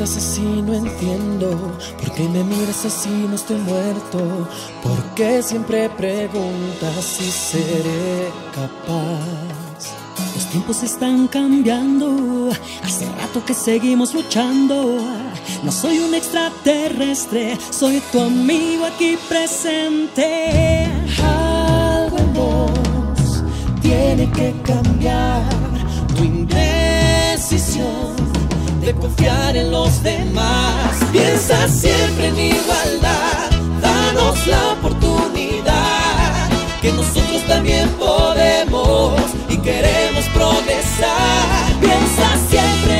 Tratas 0.00 0.16
así? 0.16 0.40
No 0.40 0.72
entiendo. 0.72 1.76
¿Por 1.98 2.14
qué 2.14 2.26
me 2.28 2.42
miras 2.42 2.86
así? 2.86 3.10
No 3.28 3.34
estoy 3.34 3.58
muerto. 3.58 4.48
¿Por 4.82 4.98
qué 5.14 5.42
siempre 5.42 5.90
preguntas 5.90 7.04
si 7.04 7.30
seré 7.30 8.30
capaz? 8.54 9.92
Los 10.34 10.46
tiempos 10.46 10.82
están 10.82 11.28
cambiando. 11.28 12.48
Hace 12.82 13.04
rato 13.20 13.44
que 13.44 13.52
seguimos 13.52 14.14
luchando. 14.14 14.96
No 15.62 15.70
soy 15.70 15.98
un 15.98 16.14
extraterrestre, 16.14 17.58
soy 17.70 18.00
tu 18.10 18.20
amigo 18.20 18.86
aquí 18.86 19.18
presente. 19.28 20.88
Algo 21.22 22.18
en 22.18 22.32
vos 22.32 23.44
tiene 23.82 24.30
que 24.30 24.54
cambiar. 24.62 25.44
Tu 26.16 26.24
indecisión 26.24 28.29
confiar 28.94 29.56
en 29.56 29.70
los 29.70 30.02
demás. 30.02 30.96
Piensa 31.12 31.68
siempre 31.68 32.28
en 32.28 32.38
igualdad, 32.38 33.50
danos 33.80 34.46
la 34.46 34.72
oportunidad, 34.72 36.48
que 36.80 36.92
nosotros 36.92 37.42
también 37.46 37.88
podemos 37.90 39.20
y 39.48 39.56
queremos 39.58 40.24
progresar. 40.34 41.80
Piensa 41.80 42.36
siempre 42.48 42.99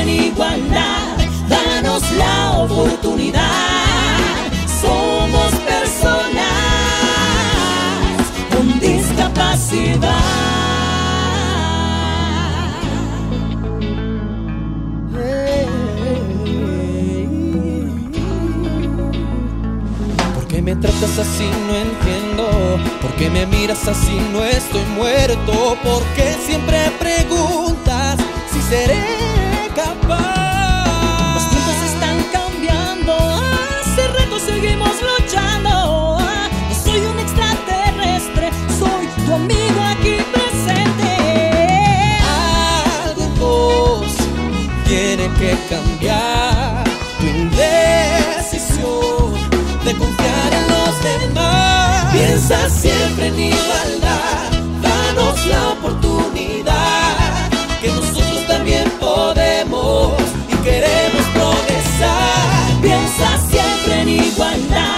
Piensa 52.11 52.69
siempre 52.69 53.27
en 53.27 53.39
igualdad, 53.39 54.51
danos 54.81 55.45
la 55.47 55.69
oportunidad, 55.69 57.49
que 57.81 57.87
nosotros 57.87 58.45
también 58.47 58.89
podemos 58.99 60.13
y 60.49 60.55
queremos 60.63 61.25
progresar. 61.33 62.81
Piensa 62.81 63.37
siempre 63.49 64.01
en 64.01 64.09
igualdad, 64.09 64.90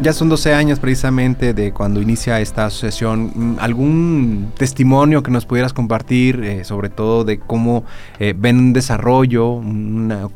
Ya 0.04 0.12
son 0.12 0.28
12 0.28 0.54
años 0.54 0.80
precisamente 0.80 1.54
de 1.54 1.72
cuando 1.72 2.02
inicia 2.02 2.42
esta 2.42 2.66
asociación. 2.66 3.32
Mm, 3.34 3.56
¿Algún 3.62 4.52
testimonio 4.58 5.24
que 5.24 5.32
nos 5.32 5.46
pudieras 5.46 5.72
compartir, 5.72 6.44
eh, 6.44 6.66
sobre 6.66 6.90
todo 6.90 7.24
de 7.24 7.40
cómo 7.40 7.86
eh, 8.20 8.34
ven 8.38 8.58
un 8.58 8.74
desarrollo, 8.74 9.62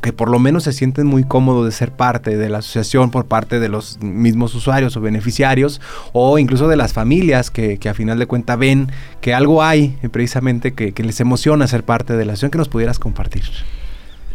que 0.00 0.14
por 0.14 0.30
lo 0.30 0.38
menos 0.38 0.64
se 0.64 0.72
sienten 0.72 1.06
muy 1.06 1.22
cómodos 1.24 1.66
de 1.66 1.72
ser 1.72 1.92
parte 1.92 2.38
de 2.38 2.48
la 2.48 2.58
asociación 2.58 3.10
por 3.10 3.26
parte 3.26 3.60
de 3.60 3.68
los 3.68 4.00
mismos 4.00 4.54
usuarios 4.54 4.96
o 4.96 5.02
beneficiarios, 5.02 5.82
o 6.14 6.38
incluso 6.38 6.66
de 6.66 6.76
las 6.76 6.94
familias 6.94 7.50
que, 7.50 7.76
que 7.76 7.90
a 7.90 7.94
final 7.94 8.18
de 8.18 8.24
cuentas 8.24 8.58
ven 8.58 8.90
que 9.20 9.34
algo 9.34 9.62
hay 9.62 9.98
eh, 10.02 10.08
precisamente 10.08 10.72
que, 10.72 10.92
que 10.92 11.02
les 11.02 11.20
emociona 11.20 11.66
ser 11.66 11.84
parte 11.84 12.16
de 12.16 12.24
la 12.24 12.32
asociación, 12.32 12.52
que 12.52 12.58
nos 12.58 12.70
pudieras 12.70 12.98
compartir? 12.98 13.42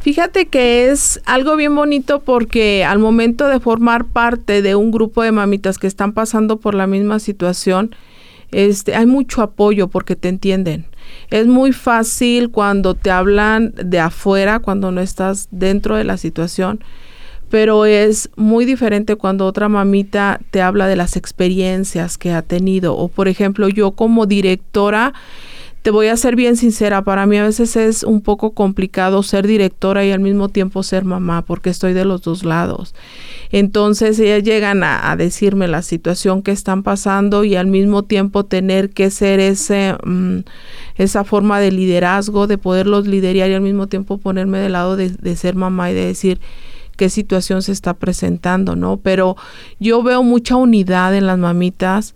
Fíjate 0.04 0.48
que 0.48 0.92
es 0.92 1.22
algo 1.24 1.56
bien 1.56 1.74
bonito 1.78 2.20
porque 2.20 2.84
al 2.84 3.00
momento 3.00 3.48
de 3.48 3.62
formar 3.62 4.04
parte 4.04 4.62
de 4.62 4.76
un 4.76 4.92
grupo 4.92 5.24
de 5.24 5.32
mamitas 5.32 5.78
que 5.78 5.88
están 5.88 6.12
pasando 6.12 6.58
por 6.58 6.76
la 6.76 6.88
misma 6.88 7.20
situación, 7.20 7.96
este, 8.52 8.96
hay 8.96 9.06
mucho 9.06 9.42
apoyo 9.42 9.88
porque 9.88 10.18
te 10.18 10.28
entienden. 10.28 10.88
Es 11.30 11.48
muy 11.48 11.72
fácil 11.72 12.50
cuando 12.50 12.96
te 12.96 13.12
hablan 13.12 13.74
de 13.82 14.02
afuera, 14.02 14.60
cuando 14.60 14.92
no 14.92 15.00
estás 15.00 15.48
dentro 15.52 15.96
de 15.96 16.04
la 16.04 16.18
situación, 16.18 16.84
pero 17.50 17.86
es 17.86 18.30
muy 18.36 18.66
diferente 18.66 19.16
cuando 19.16 19.46
otra 19.46 19.70
mamita 19.70 20.42
te 20.52 20.62
habla 20.62 20.88
de 20.88 20.98
las 20.98 21.16
experiencias 21.16 22.18
que 22.18 22.34
ha 22.34 22.42
tenido. 22.42 22.98
O 22.98 23.08
por 23.08 23.30
ejemplo, 23.30 23.70
yo 23.70 23.92
como 23.92 24.26
directora, 24.26 25.14
te 25.84 25.92
voy 25.92 26.08
a 26.08 26.16
ser 26.16 26.38
bien 26.38 26.56
sincera, 26.56 27.04
para 27.04 27.26
mí 27.26 27.38
a 27.38 27.44
veces 27.44 27.76
es 27.76 28.04
un 28.04 28.22
poco 28.22 28.54
complicado 28.54 29.22
ser 29.22 29.46
directora 29.46 30.06
y 30.06 30.12
al 30.12 30.22
mismo 30.22 30.48
tiempo 30.48 30.82
ser 30.82 31.04
mamá, 31.04 31.42
porque 31.42 31.70
estoy 31.70 31.92
de 31.92 32.06
los 32.06 32.22
dos 32.22 32.46
lados. 32.46 32.96
Entonces 33.52 34.18
ellas 34.18 34.44
llegan 34.44 34.82
a, 34.86 35.14
decirme 35.18 35.68
la 35.68 35.82
situación 35.82 36.42
que 36.42 36.52
están 36.52 36.84
pasando 36.84 37.44
y 37.44 37.58
al 37.58 37.68
mismo 37.68 38.04
tiempo 38.04 38.46
tener 38.46 38.92
que 38.92 39.12
ser 39.12 39.42
ese, 39.42 39.98
mm, 40.06 40.40
esa 40.96 41.26
forma 41.26 41.60
de 41.60 41.74
liderazgo, 41.74 42.48
de 42.48 42.58
poderlos 42.58 43.06
liderar 43.06 43.50
y 43.50 43.54
al 43.54 43.62
mismo 43.62 43.88
tiempo 43.88 44.18
ponerme 44.20 44.60
del 44.60 44.72
lado 44.72 44.96
de, 44.96 45.10
de 45.10 45.36
ser 45.36 45.56
mamá 45.56 45.92
y 45.92 45.96
de 45.96 46.06
decir 46.06 46.40
qué 46.96 47.10
situación 47.10 47.62
se 47.62 47.72
está 47.72 47.94
presentando, 47.94 48.76
¿no? 48.76 48.98
Pero 48.98 49.36
yo 49.80 50.04
veo 50.04 50.24
mucha 50.24 50.56
unidad 50.56 51.16
en 51.16 51.28
las 51.28 51.38
mamitas. 51.38 52.14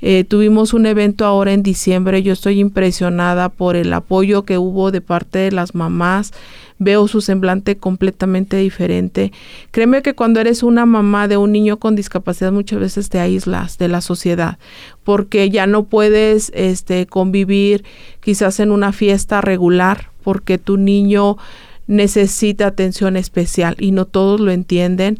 Eh, 0.00 0.24
tuvimos 0.24 0.74
un 0.74 0.86
evento 0.86 1.24
ahora 1.24 1.52
en 1.52 1.62
diciembre. 1.62 2.22
Yo 2.22 2.32
estoy 2.32 2.60
impresionada 2.60 3.48
por 3.48 3.76
el 3.76 3.92
apoyo 3.92 4.44
que 4.44 4.58
hubo 4.58 4.90
de 4.90 5.00
parte 5.00 5.38
de 5.38 5.52
las 5.52 5.74
mamás. 5.74 6.32
Veo 6.78 7.08
su 7.08 7.22
semblante 7.22 7.78
completamente 7.78 8.58
diferente. 8.58 9.32
Créeme 9.70 10.02
que 10.02 10.14
cuando 10.14 10.40
eres 10.40 10.62
una 10.62 10.84
mamá 10.84 11.26
de 11.26 11.38
un 11.38 11.52
niño 11.52 11.78
con 11.78 11.96
discapacidad 11.96 12.52
muchas 12.52 12.80
veces 12.80 13.08
te 13.08 13.18
aíslas 13.18 13.78
de 13.78 13.88
la 13.88 14.02
sociedad 14.02 14.58
porque 15.02 15.48
ya 15.48 15.66
no 15.66 15.84
puedes 15.84 16.52
este, 16.54 17.06
convivir 17.06 17.84
quizás 18.20 18.60
en 18.60 18.72
una 18.72 18.92
fiesta 18.92 19.40
regular 19.40 20.10
porque 20.22 20.58
tu 20.58 20.76
niño 20.76 21.38
necesita 21.86 22.66
atención 22.66 23.16
especial 23.16 23.76
y 23.78 23.92
no 23.92 24.04
todos 24.04 24.40
lo 24.40 24.50
entienden, 24.50 25.18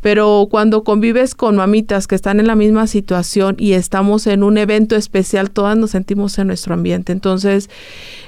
pero 0.00 0.46
cuando 0.50 0.84
convives 0.84 1.34
con 1.34 1.56
mamitas 1.56 2.06
que 2.06 2.14
están 2.14 2.38
en 2.38 2.46
la 2.46 2.54
misma 2.54 2.86
situación 2.86 3.56
y 3.58 3.72
estamos 3.72 4.26
en 4.26 4.42
un 4.42 4.58
evento 4.58 4.96
especial, 4.96 5.50
todas 5.50 5.76
nos 5.76 5.90
sentimos 5.90 6.38
en 6.38 6.46
nuestro 6.46 6.74
ambiente. 6.74 7.12
Entonces, 7.12 7.68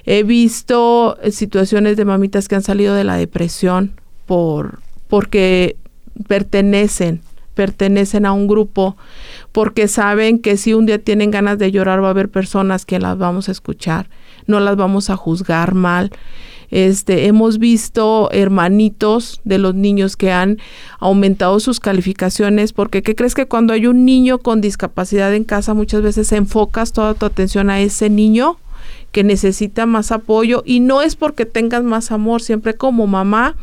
he 0.05 0.23
visto 0.23 1.17
situaciones 1.31 1.97
de 1.97 2.05
mamitas 2.05 2.49
que 2.49 2.57
han 2.57 2.63
salido 2.63 2.95
de 2.95 3.05
la 3.05 3.17
depresión 3.17 3.93
por 4.27 4.81
porque 5.09 5.77
pertenecen 6.27 7.23
pertenecen 7.55 8.25
a 8.25 8.33
un 8.33 8.47
grupo 8.47 8.97
porque 9.53 9.87
saben 9.89 10.39
que 10.39 10.57
si 10.57 10.73
un 10.73 10.87
día 10.87 10.99
tienen 10.99 11.31
ganas 11.31 11.59
de 11.59 11.71
llorar 11.71 12.03
va 12.03 12.07
a 12.07 12.11
haber 12.11 12.31
personas 12.31 12.87
que 12.87 12.99
las 12.99 13.19
vamos 13.19 13.49
a 13.49 13.53
escuchar, 13.53 14.09
no 14.47 14.61
las 14.61 14.77
vamos 14.77 15.11
a 15.11 15.17
juzgar 15.17 15.75
mal. 15.75 16.11
Este, 16.71 17.27
hemos 17.27 17.59
visto 17.59 18.31
hermanitos 18.33 19.41
de 19.45 19.59
los 19.59 19.75
niños 19.75 20.17
que 20.17 20.31
han 20.31 20.59
aumentado 20.99 21.59
sus 21.61 21.81
calificaciones, 21.81 22.73
porque 22.73 23.03
¿qué 23.03 23.15
crees 23.15 23.35
que 23.35 23.47
cuando 23.47 23.73
hay 23.73 23.87
un 23.87 24.05
niño 24.05 24.39
con 24.39 24.61
discapacidad 24.61 25.35
en 25.35 25.45
casa 25.45 25.75
muchas 25.75 26.03
veces 26.03 26.33
enfocas 26.33 26.93
toda 26.93 27.15
tu 27.15 27.27
atención 27.27 27.71
a 27.71 27.81
ese 27.81 28.09
niño 28.09 28.57
que 29.13 29.25
necesita 29.25 29.87
más 29.87 30.13
apoyo 30.13 30.63
y 30.65 30.81
no 30.81 31.03
es 31.03 31.17
porque 31.17 31.47
tengas 31.47 31.83
más 31.83 32.13
amor, 32.13 32.43
siempre 32.43 32.75
como 32.75 33.07
mamá 33.07 33.57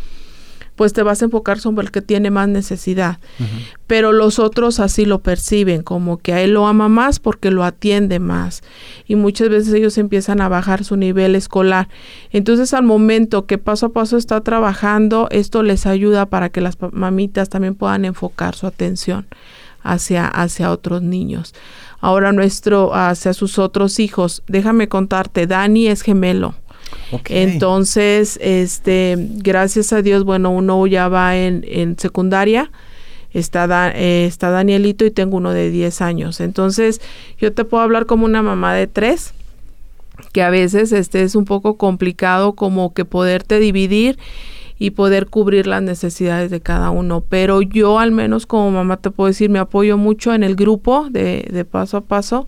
pues 0.78 0.94
te 0.94 1.02
vas 1.02 1.22
a 1.22 1.26
enfocar 1.26 1.60
sobre 1.60 1.86
el 1.86 1.92
que 1.92 2.04
tiene 2.04 2.30
más 2.30 2.48
necesidad. 2.48 3.18
Pero 3.88 4.14
los 4.14 4.38
otros 4.38 4.80
así 4.80 5.06
lo 5.06 5.20
perciben, 5.20 5.82
como 5.82 6.18
que 6.18 6.34
a 6.34 6.42
él 6.42 6.54
lo 6.54 6.68
ama 6.68 6.88
más 6.88 7.20
porque 7.20 7.50
lo 7.50 7.64
atiende 7.64 8.20
más. 8.20 8.62
Y 9.08 9.16
muchas 9.16 9.50
veces 9.50 9.74
ellos 9.74 9.98
empiezan 9.98 10.40
a 10.40 10.50
bajar 10.50 10.84
su 10.84 10.96
nivel 10.96 11.36
escolar. 11.36 11.90
Entonces 12.32 12.76
al 12.76 12.84
momento 12.84 13.48
que 13.48 13.58
paso 13.58 13.88
a 13.88 13.90
paso 13.90 14.18
está 14.18 14.42
trabajando, 14.42 15.28
esto 15.32 15.64
les 15.64 15.88
ayuda 15.88 16.28
para 16.28 16.50
que 16.50 16.62
las 16.62 16.78
mamitas 16.92 17.50
también 17.50 17.74
puedan 17.74 18.06
enfocar 18.06 18.56
su 18.56 18.68
atención 18.68 19.26
hacia, 19.82 20.28
hacia 20.28 20.72
otros 20.72 21.02
niños. 21.02 21.56
Ahora 22.00 22.32
nuestro, 22.34 22.94
hacia 22.94 23.34
sus 23.34 23.58
otros 23.58 24.00
hijos. 24.00 24.44
Déjame 24.48 24.88
contarte, 24.88 25.48
Dani 25.48 25.88
es 25.88 26.04
gemelo. 26.04 26.54
Entonces, 27.30 28.38
este, 28.42 29.16
gracias 29.18 29.94
a 29.94 30.02
Dios, 30.02 30.24
bueno, 30.24 30.52
uno 30.52 30.86
ya 30.88 31.08
va 31.08 31.38
en, 31.38 31.64
en 31.68 31.98
secundaria, 31.98 32.72
está, 33.34 33.68
da, 33.68 33.92
eh, 33.92 34.26
está 34.26 34.50
Danielito 34.50 35.06
y 35.06 35.12
tengo 35.12 35.38
uno 35.38 35.52
de 35.52 35.70
10 35.70 36.02
años. 36.02 36.40
Entonces, 36.40 37.02
yo 37.40 37.54
te 37.54 37.66
puedo 37.66 37.84
hablar 37.84 38.06
como 38.06 38.26
una 38.26 38.42
mamá 38.42 38.74
de 38.74 38.88
tres, 38.88 39.34
que 40.34 40.42
a 40.42 40.50
veces 40.50 40.92
este 40.92 41.22
es 41.22 41.36
un 41.36 41.46
poco 41.46 41.78
complicado 41.78 42.54
como 42.54 42.94
que 42.94 43.06
poderte 43.06 43.60
dividir 43.60 44.18
y 44.80 44.92
poder 44.92 45.28
cubrir 45.28 45.68
las 45.68 45.82
necesidades 45.82 46.52
de 46.52 46.62
cada 46.62 46.90
uno. 46.90 47.24
Pero 47.28 47.62
yo 47.62 48.00
al 48.00 48.12
menos 48.12 48.46
como 48.46 48.72
mamá 48.72 48.98
te 48.98 49.12
puedo 49.12 49.28
decir, 49.28 49.50
me 49.50 49.60
apoyo 49.60 49.98
mucho 49.98 50.34
en 50.34 50.44
el 50.44 50.56
grupo 50.56 51.08
de, 51.10 51.48
de 51.52 51.66
paso 51.66 51.98
a 51.98 52.02
paso 52.02 52.48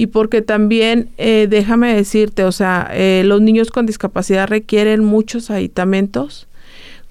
y 0.00 0.06
porque 0.06 0.40
también, 0.40 1.10
eh, 1.18 1.46
déjame 1.50 1.94
decirte, 1.94 2.44
o 2.44 2.52
sea, 2.52 2.88
eh, 2.90 3.20
los 3.26 3.42
niños 3.42 3.70
con 3.70 3.84
discapacidad 3.84 4.48
requieren 4.48 5.04
muchos 5.04 5.50
aditamentos, 5.50 6.48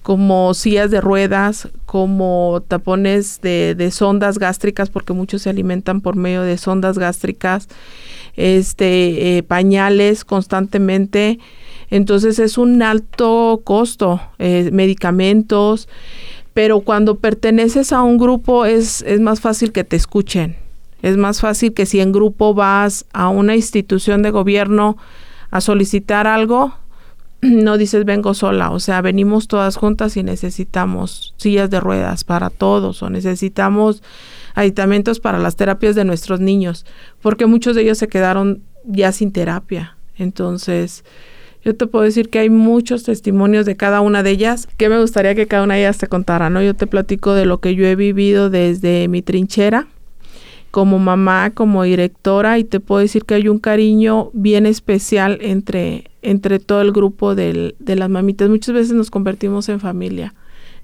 como 0.02 0.54
sillas 0.54 0.90
de 0.90 1.00
ruedas, 1.00 1.68
como 1.86 2.64
tapones 2.66 3.40
de, 3.42 3.90
sondas 3.92 4.40
gástricas, 4.40 4.90
porque 4.90 5.12
muchos 5.12 5.42
se 5.42 5.50
alimentan 5.50 6.00
por 6.00 6.16
medio 6.16 6.42
de 6.42 6.58
sondas 6.58 6.98
gástricas, 6.98 7.68
este, 8.34 9.38
eh, 9.38 9.44
pañales 9.44 10.24
constantemente. 10.24 11.38
Entonces 11.90 12.40
es 12.40 12.58
un 12.58 12.82
alto 12.82 13.60
costo, 13.62 14.20
medicamentos, 14.38 15.88
pero 16.54 16.80
cuando 16.80 17.18
perteneces 17.18 17.92
a 17.92 18.02
un 18.02 18.18
grupo 18.18 18.64
es, 18.64 19.02
es 19.02 19.20
más 19.20 19.40
fácil 19.40 19.70
que 19.70 19.84
te 19.84 19.94
escuchen. 19.94 20.56
Es 21.02 21.16
más 21.16 21.40
fácil 21.40 21.72
que 21.72 21.86
si 21.86 22.00
en 22.00 22.12
grupo 22.12 22.54
vas 22.54 23.06
a 23.12 23.28
una 23.28 23.56
institución 23.56 24.22
de 24.22 24.30
gobierno 24.30 24.96
a 25.50 25.60
solicitar 25.60 26.26
algo, 26.26 26.74
no 27.40 27.78
dices 27.78 28.04
vengo 28.04 28.34
sola, 28.34 28.70
o 28.70 28.80
sea, 28.80 29.00
venimos 29.00 29.48
todas 29.48 29.76
juntas 29.76 30.16
y 30.16 30.22
necesitamos 30.22 31.34
sillas 31.36 31.70
de 31.70 31.80
ruedas 31.80 32.24
para 32.24 32.50
todos 32.50 33.02
o 33.02 33.10
necesitamos 33.10 34.02
aditamentos 34.54 35.20
para 35.20 35.38
las 35.38 35.56
terapias 35.56 35.94
de 35.94 36.04
nuestros 36.04 36.40
niños, 36.40 36.84
porque 37.22 37.46
muchos 37.46 37.76
de 37.76 37.82
ellos 37.82 37.98
se 37.98 38.08
quedaron 38.08 38.62
ya 38.84 39.12
sin 39.12 39.32
terapia. 39.32 39.96
Entonces, 40.16 41.04
Yo 41.62 41.76
te 41.76 41.86
puedo 41.86 42.06
decir 42.06 42.30
que 42.30 42.38
hay 42.38 42.48
muchos 42.48 43.02
testimonios 43.02 43.66
de 43.66 43.76
cada 43.76 44.00
una 44.00 44.22
de 44.22 44.30
ellas 44.30 44.66
que 44.78 44.88
me 44.88 44.98
gustaría 44.98 45.34
que 45.34 45.46
cada 45.46 45.62
una 45.62 45.74
de 45.74 45.80
ellas 45.80 45.98
te 45.98 46.06
contara, 46.06 46.48
¿no? 46.48 46.62
Yo 46.62 46.74
te 46.74 46.86
platico 46.86 47.34
de 47.34 47.44
lo 47.44 47.60
que 47.60 47.74
yo 47.74 47.84
he 47.84 47.96
vivido 47.96 48.48
desde 48.48 49.08
mi 49.08 49.20
trinchera 49.20 49.86
como 50.70 50.98
mamá, 50.98 51.50
como 51.50 51.82
directora 51.82 52.58
y 52.58 52.64
te 52.64 52.80
puedo 52.80 53.00
decir 53.00 53.24
que 53.24 53.34
hay 53.34 53.48
un 53.48 53.58
cariño 53.58 54.30
bien 54.32 54.66
especial 54.66 55.38
entre, 55.40 56.10
entre 56.22 56.58
todo 56.58 56.80
el 56.80 56.92
grupo 56.92 57.34
de 57.34 57.74
las 57.78 58.08
mamitas. 58.08 58.48
Muchas 58.48 58.74
veces 58.74 58.92
nos 58.92 59.10
convertimos 59.10 59.68
en 59.68 59.80
familia 59.80 60.34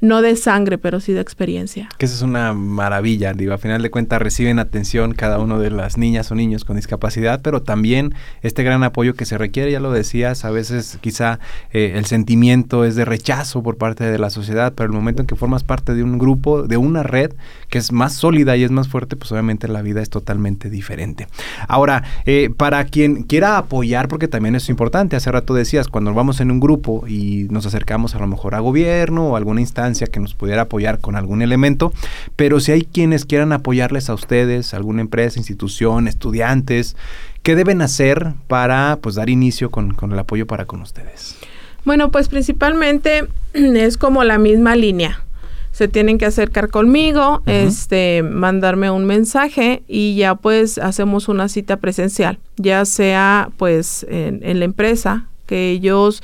no 0.00 0.22
de 0.22 0.36
sangre, 0.36 0.78
pero 0.78 1.00
sí 1.00 1.12
de 1.12 1.20
experiencia. 1.20 1.88
Que 1.98 2.06
eso 2.06 2.14
es 2.14 2.22
una 2.22 2.52
maravilla, 2.52 3.32
digo, 3.32 3.54
a 3.54 3.58
final 3.58 3.82
de 3.82 3.90
cuentas 3.90 4.20
reciben 4.20 4.58
atención 4.58 5.14
cada 5.14 5.38
uno 5.38 5.58
de 5.58 5.70
las 5.70 5.96
niñas 5.96 6.30
o 6.30 6.34
niños 6.34 6.64
con 6.64 6.76
discapacidad, 6.76 7.40
pero 7.42 7.62
también 7.62 8.14
este 8.42 8.62
gran 8.62 8.82
apoyo 8.82 9.14
que 9.14 9.24
se 9.24 9.38
requiere, 9.38 9.72
ya 9.72 9.80
lo 9.80 9.92
decías, 9.92 10.44
a 10.44 10.50
veces 10.50 10.98
quizá 11.00 11.38
eh, 11.72 11.92
el 11.96 12.06
sentimiento 12.06 12.84
es 12.84 12.96
de 12.96 13.04
rechazo 13.04 13.62
por 13.62 13.76
parte 13.76 14.04
de 14.04 14.18
la 14.18 14.30
sociedad, 14.30 14.72
pero 14.74 14.86
el 14.86 14.92
momento 14.92 15.22
en 15.22 15.26
que 15.26 15.36
formas 15.36 15.64
parte 15.64 15.94
de 15.94 16.02
un 16.02 16.18
grupo, 16.18 16.64
de 16.64 16.76
una 16.76 17.02
red 17.02 17.32
que 17.68 17.78
es 17.78 17.92
más 17.92 18.14
sólida 18.14 18.56
y 18.56 18.64
es 18.64 18.70
más 18.70 18.88
fuerte, 18.88 19.16
pues 19.16 19.32
obviamente 19.32 19.68
la 19.68 19.82
vida 19.82 20.02
es 20.02 20.10
totalmente 20.10 20.70
diferente. 20.70 21.26
Ahora, 21.68 22.04
eh, 22.24 22.50
para 22.56 22.84
quien 22.84 23.24
quiera 23.24 23.58
apoyar, 23.58 24.08
porque 24.08 24.28
también 24.28 24.54
es 24.54 24.68
importante, 24.68 25.16
hace 25.16 25.32
rato 25.32 25.54
decías, 25.54 25.88
cuando 25.88 26.12
vamos 26.14 26.40
en 26.40 26.50
un 26.50 26.60
grupo 26.60 27.06
y 27.08 27.46
nos 27.50 27.66
acercamos 27.66 28.14
a 28.14 28.18
lo 28.18 28.26
mejor 28.26 28.54
a 28.54 28.60
gobierno 28.60 29.28
o 29.28 29.36
alguna 29.36 29.60
instancia, 29.60 29.85
que 29.94 30.20
nos 30.20 30.34
pudiera 30.34 30.62
apoyar 30.62 31.00
con 31.00 31.16
algún 31.16 31.42
elemento, 31.42 31.92
pero 32.34 32.60
si 32.60 32.72
hay 32.72 32.82
quienes 32.82 33.24
quieran 33.24 33.52
apoyarles 33.52 34.10
a 34.10 34.14
ustedes, 34.14 34.74
alguna 34.74 35.00
empresa, 35.00 35.38
institución, 35.38 36.08
estudiantes, 36.08 36.96
¿qué 37.42 37.54
deben 37.54 37.82
hacer 37.82 38.32
para 38.48 38.98
pues 39.00 39.14
dar 39.14 39.30
inicio 39.30 39.70
con, 39.70 39.96
el 40.10 40.18
apoyo 40.18 40.46
para 40.46 40.66
con 40.66 40.82
ustedes? 40.82 41.36
Bueno, 41.84 42.10
pues 42.10 42.28
principalmente 42.28 43.28
es 43.52 43.96
como 43.96 44.24
la 44.24 44.38
misma 44.38 44.76
línea 44.76 45.22
se 45.70 45.88
tienen 45.88 46.16
que 46.16 46.24
acercar 46.24 46.70
conmigo, 46.70 47.42
este, 47.44 48.22
mandarme 48.22 48.90
un 48.90 49.04
mensaje 49.04 49.82
y 49.86 50.16
ya 50.16 50.34
pues 50.34 50.78
hacemos 50.78 51.28
una 51.28 51.50
cita 51.50 51.76
presencial, 51.76 52.38
ya 52.56 52.86
sea 52.86 53.50
pues 53.58 54.06
en, 54.08 54.40
en 54.42 54.58
la 54.58 54.64
empresa 54.64 55.26
que 55.44 55.70
ellos 55.70 56.22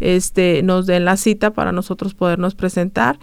este, 0.00 0.62
nos 0.62 0.86
den 0.86 1.04
la 1.04 1.16
cita 1.16 1.50
para 1.52 1.72
nosotros 1.72 2.14
podernos 2.14 2.54
presentar. 2.54 3.18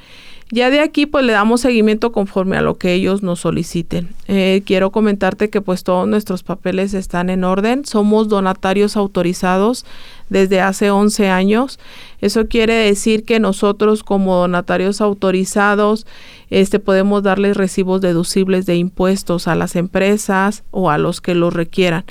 Ya 0.50 0.70
de 0.70 0.80
aquí 0.80 1.06
pues 1.06 1.26
le 1.26 1.34
damos 1.34 1.60
seguimiento 1.60 2.14
conforme 2.14 2.56
a 2.56 2.62
lo 2.62 2.78
que 2.78 2.94
ellos 2.94 3.22
nos 3.22 3.42
soliciten. 3.42 4.10
Eh, 4.30 4.62
quiero 4.66 4.92
comentarte 4.92 5.50
que 5.50 5.60
pues 5.60 5.84
todos 5.84 6.08
nuestros 6.08 6.44
papeles 6.44 6.94
están 6.94 7.30
en 7.30 7.44
orden. 7.44 7.84
Somos 7.84 8.30
donatarios 8.30 8.96
autorizados 8.96 9.86
desde 10.30 10.62
hace 10.62 10.90
11 10.90 11.28
años. 11.28 11.80
Eso 12.22 12.48
quiere 12.48 12.76
decir 12.76 13.26
que 13.26 13.42
nosotros 13.42 14.04
como 14.04 14.38
donatarios 14.38 15.02
autorizados 15.02 16.08
este, 16.50 16.80
podemos 16.80 17.24
darles 17.24 17.58
recibos 17.58 18.00
deducibles 18.00 18.66
de 18.66 18.78
impuestos 18.78 19.50
a 19.50 19.56
las 19.56 19.76
empresas 19.76 20.64
o 20.72 20.90
a 20.90 20.98
los 20.98 21.20
que 21.20 21.36
los 21.36 21.54
requieran. 21.54 22.06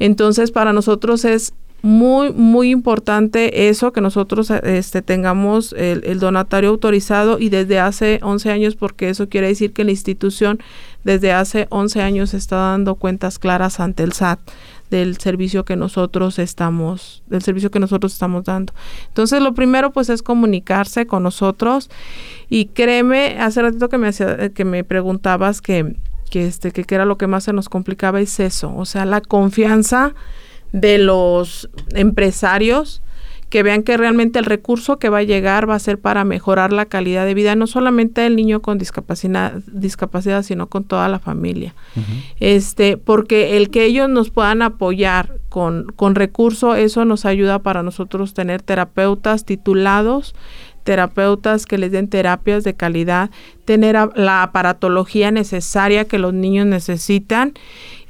Entonces 0.00 0.50
para 0.50 0.72
nosotros 0.72 1.24
es 1.24 1.52
muy, 1.82 2.32
muy 2.32 2.70
importante 2.70 3.68
eso, 3.68 3.92
que 3.92 4.00
nosotros 4.00 4.50
este, 4.50 5.00
tengamos 5.00 5.72
el, 5.78 6.18
donatario 6.18 6.70
autorizado 6.70 7.38
y 7.38 7.50
desde 7.50 7.78
hace 7.78 8.18
11 8.22 8.50
años, 8.50 8.74
porque 8.74 9.08
eso 9.08 9.28
quiere 9.28 9.46
decir 9.46 9.72
que 9.72 9.84
la 9.84 9.92
institución 9.92 10.58
desde 11.04 11.32
hace 11.32 11.68
11 11.70 12.02
años 12.02 12.34
está 12.34 12.56
dando 12.56 12.96
cuentas 12.96 13.38
claras 13.38 13.78
ante 13.78 14.02
el 14.02 14.12
SAT 14.12 14.40
del 14.90 15.18
servicio 15.18 15.64
que 15.64 15.76
nosotros 15.76 16.38
estamos, 16.38 17.22
del 17.26 17.42
servicio 17.42 17.70
que 17.70 17.78
nosotros 17.78 18.12
estamos 18.12 18.44
dando. 18.44 18.72
Entonces, 19.08 19.40
lo 19.40 19.54
primero 19.54 19.92
pues 19.92 20.08
es 20.08 20.22
comunicarse 20.22 21.06
con 21.06 21.22
nosotros 21.22 21.90
y 22.48 22.66
créeme, 22.66 23.38
hace 23.38 23.62
ratito 23.62 23.88
que 23.88 23.98
me 23.98 24.08
hacía, 24.08 24.48
que 24.48 24.64
me 24.64 24.82
preguntabas 24.82 25.60
que, 25.60 25.96
que 26.30 26.46
este, 26.46 26.72
que 26.72 26.84
qué 26.84 26.94
era 26.96 27.04
lo 27.04 27.18
que 27.18 27.26
más 27.26 27.44
se 27.44 27.52
nos 27.52 27.68
complicaba 27.68 28.20
es 28.20 28.40
eso, 28.40 28.74
o 28.74 28.84
sea, 28.84 29.04
la 29.04 29.20
confianza 29.20 30.14
de 30.72 30.98
los 30.98 31.70
empresarios 31.94 33.02
que 33.48 33.62
vean 33.62 33.82
que 33.82 33.96
realmente 33.96 34.38
el 34.38 34.44
recurso 34.44 34.98
que 34.98 35.08
va 35.08 35.18
a 35.18 35.22
llegar 35.22 35.68
va 35.68 35.74
a 35.74 35.78
ser 35.78 35.98
para 35.98 36.24
mejorar 36.24 36.72
la 36.72 36.84
calidad 36.84 37.24
de 37.24 37.34
vida, 37.34 37.54
no 37.54 37.66
solamente 37.66 38.20
del 38.20 38.36
niño 38.36 38.60
con 38.60 38.76
discapacidad, 38.76 39.54
discapacidad 39.72 40.42
sino 40.42 40.66
con 40.66 40.84
toda 40.84 41.08
la 41.08 41.18
familia. 41.18 41.74
Este, 42.40 42.98
porque 42.98 43.56
el 43.56 43.70
que 43.70 43.84
ellos 43.84 44.08
nos 44.08 44.30
puedan 44.30 44.60
apoyar 44.60 45.38
con, 45.48 45.86
con 45.96 46.14
recurso, 46.14 46.74
eso 46.74 47.06
nos 47.06 47.24
ayuda 47.24 47.60
para 47.60 47.82
nosotros 47.82 48.34
tener 48.34 48.60
terapeutas 48.60 49.46
titulados, 49.46 50.34
terapeutas 50.84 51.64
que 51.64 51.78
les 51.78 51.90
den 51.90 52.08
terapias 52.08 52.64
de 52.64 52.74
calidad, 52.74 53.30
tener 53.64 53.96
la 54.14 54.42
aparatología 54.42 55.30
necesaria 55.30 56.04
que 56.04 56.18
los 56.18 56.34
niños 56.34 56.66
necesitan 56.66 57.54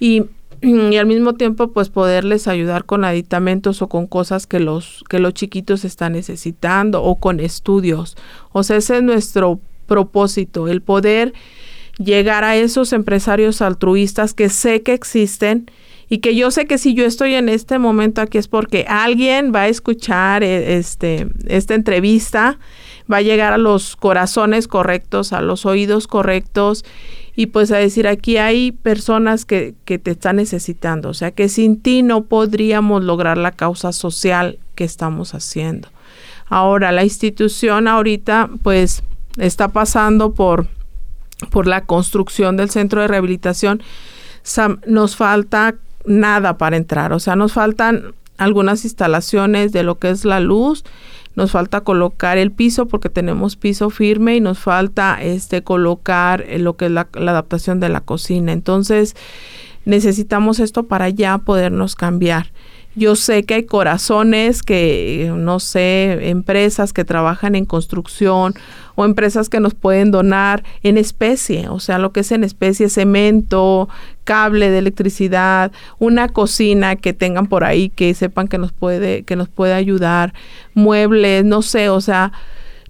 y 0.00 0.24
y 0.60 0.96
al 0.96 1.06
mismo 1.06 1.34
tiempo 1.34 1.72
pues 1.72 1.88
poderles 1.88 2.48
ayudar 2.48 2.84
con 2.84 3.04
aditamentos 3.04 3.82
o 3.82 3.88
con 3.88 4.06
cosas 4.06 4.46
que 4.46 4.60
los 4.60 5.04
que 5.08 5.18
los 5.18 5.34
chiquitos 5.34 5.84
están 5.84 6.12
necesitando 6.12 7.02
o 7.02 7.16
con 7.16 7.40
estudios. 7.40 8.16
O 8.52 8.62
sea, 8.62 8.76
ese 8.76 8.98
es 8.98 9.02
nuestro 9.02 9.60
propósito, 9.86 10.68
el 10.68 10.82
poder 10.82 11.32
llegar 11.98 12.44
a 12.44 12.56
esos 12.56 12.92
empresarios 12.92 13.60
altruistas 13.60 14.34
que 14.34 14.48
sé 14.48 14.82
que 14.82 14.94
existen 14.94 15.70
y 16.08 16.18
que 16.18 16.34
yo 16.34 16.50
sé 16.50 16.66
que 16.66 16.78
si 16.78 16.94
yo 16.94 17.04
estoy 17.04 17.34
en 17.34 17.48
este 17.48 17.78
momento 17.78 18.20
aquí 18.20 18.38
es 18.38 18.48
porque 18.48 18.86
alguien 18.88 19.52
va 19.54 19.62
a 19.62 19.68
escuchar 19.68 20.42
eh, 20.42 20.76
este 20.78 21.28
esta 21.46 21.74
entrevista, 21.74 22.58
va 23.10 23.18
a 23.18 23.22
llegar 23.22 23.52
a 23.52 23.58
los 23.58 23.96
corazones 23.96 24.68
correctos, 24.68 25.32
a 25.32 25.40
los 25.40 25.66
oídos 25.66 26.06
correctos 26.06 26.84
y 27.38 27.46
pues 27.46 27.70
a 27.70 27.76
decir 27.76 28.08
aquí 28.08 28.36
hay 28.36 28.72
personas 28.72 29.44
que, 29.44 29.76
que 29.84 30.00
te 30.00 30.10
están 30.10 30.34
necesitando, 30.34 31.10
o 31.10 31.14
sea 31.14 31.30
que 31.30 31.48
sin 31.48 31.80
ti 31.80 32.02
no 32.02 32.24
podríamos 32.24 33.04
lograr 33.04 33.38
la 33.38 33.52
causa 33.52 33.92
social 33.92 34.58
que 34.74 34.82
estamos 34.82 35.34
haciendo. 35.34 35.88
Ahora, 36.48 36.90
la 36.90 37.04
institución 37.04 37.86
ahorita 37.86 38.50
pues 38.64 39.04
está 39.36 39.68
pasando 39.68 40.34
por, 40.34 40.66
por 41.50 41.68
la 41.68 41.82
construcción 41.82 42.56
del 42.56 42.70
centro 42.70 43.02
de 43.02 43.06
rehabilitación. 43.06 43.84
nos 44.88 45.14
falta 45.14 45.76
nada 46.06 46.58
para 46.58 46.76
entrar, 46.76 47.12
o 47.12 47.20
sea, 47.20 47.36
nos 47.36 47.52
faltan 47.52 48.14
algunas 48.38 48.84
instalaciones 48.84 49.72
de 49.72 49.82
lo 49.82 49.98
que 49.98 50.10
es 50.10 50.24
la 50.24 50.40
luz, 50.40 50.84
nos 51.34 51.52
falta 51.52 51.82
colocar 51.82 52.38
el 52.38 52.50
piso 52.50 52.86
porque 52.86 53.10
tenemos 53.10 53.56
piso 53.56 53.90
firme 53.90 54.36
y 54.36 54.40
nos 54.40 54.58
falta 54.58 55.22
este 55.22 55.62
colocar 55.62 56.44
eh, 56.48 56.58
lo 56.58 56.76
que 56.76 56.86
es 56.86 56.90
la, 56.90 57.08
la 57.14 57.32
adaptación 57.32 57.78
de 57.78 57.88
la 57.88 58.00
cocina. 58.00 58.52
Entonces 58.52 59.14
necesitamos 59.84 60.58
esto 60.58 60.84
para 60.84 61.08
ya 61.10 61.38
podernos 61.38 61.94
cambiar. 61.94 62.52
Yo 62.98 63.14
sé 63.14 63.44
que 63.44 63.54
hay 63.54 63.62
corazones 63.62 64.64
que, 64.64 65.32
no 65.36 65.60
sé, 65.60 66.30
empresas 66.30 66.92
que 66.92 67.04
trabajan 67.04 67.54
en 67.54 67.64
construcción 67.64 68.54
o 68.96 69.04
empresas 69.04 69.48
que 69.48 69.60
nos 69.60 69.74
pueden 69.74 70.10
donar 70.10 70.64
en 70.82 70.98
especie, 70.98 71.68
o 71.68 71.78
sea, 71.78 71.98
lo 71.98 72.10
que 72.10 72.20
es 72.20 72.32
en 72.32 72.42
especie, 72.42 72.88
cemento, 72.88 73.88
cable 74.24 74.68
de 74.70 74.78
electricidad, 74.78 75.70
una 76.00 76.28
cocina 76.28 76.96
que 76.96 77.12
tengan 77.12 77.46
por 77.46 77.62
ahí 77.62 77.90
que 77.90 78.12
sepan 78.14 78.48
que 78.48 78.58
nos 78.58 78.72
puede 78.72 79.22
que 79.22 79.36
nos 79.36 79.48
puede 79.48 79.74
ayudar, 79.74 80.34
muebles, 80.74 81.44
no 81.44 81.62
sé, 81.62 81.90
o 81.90 82.00
sea, 82.00 82.32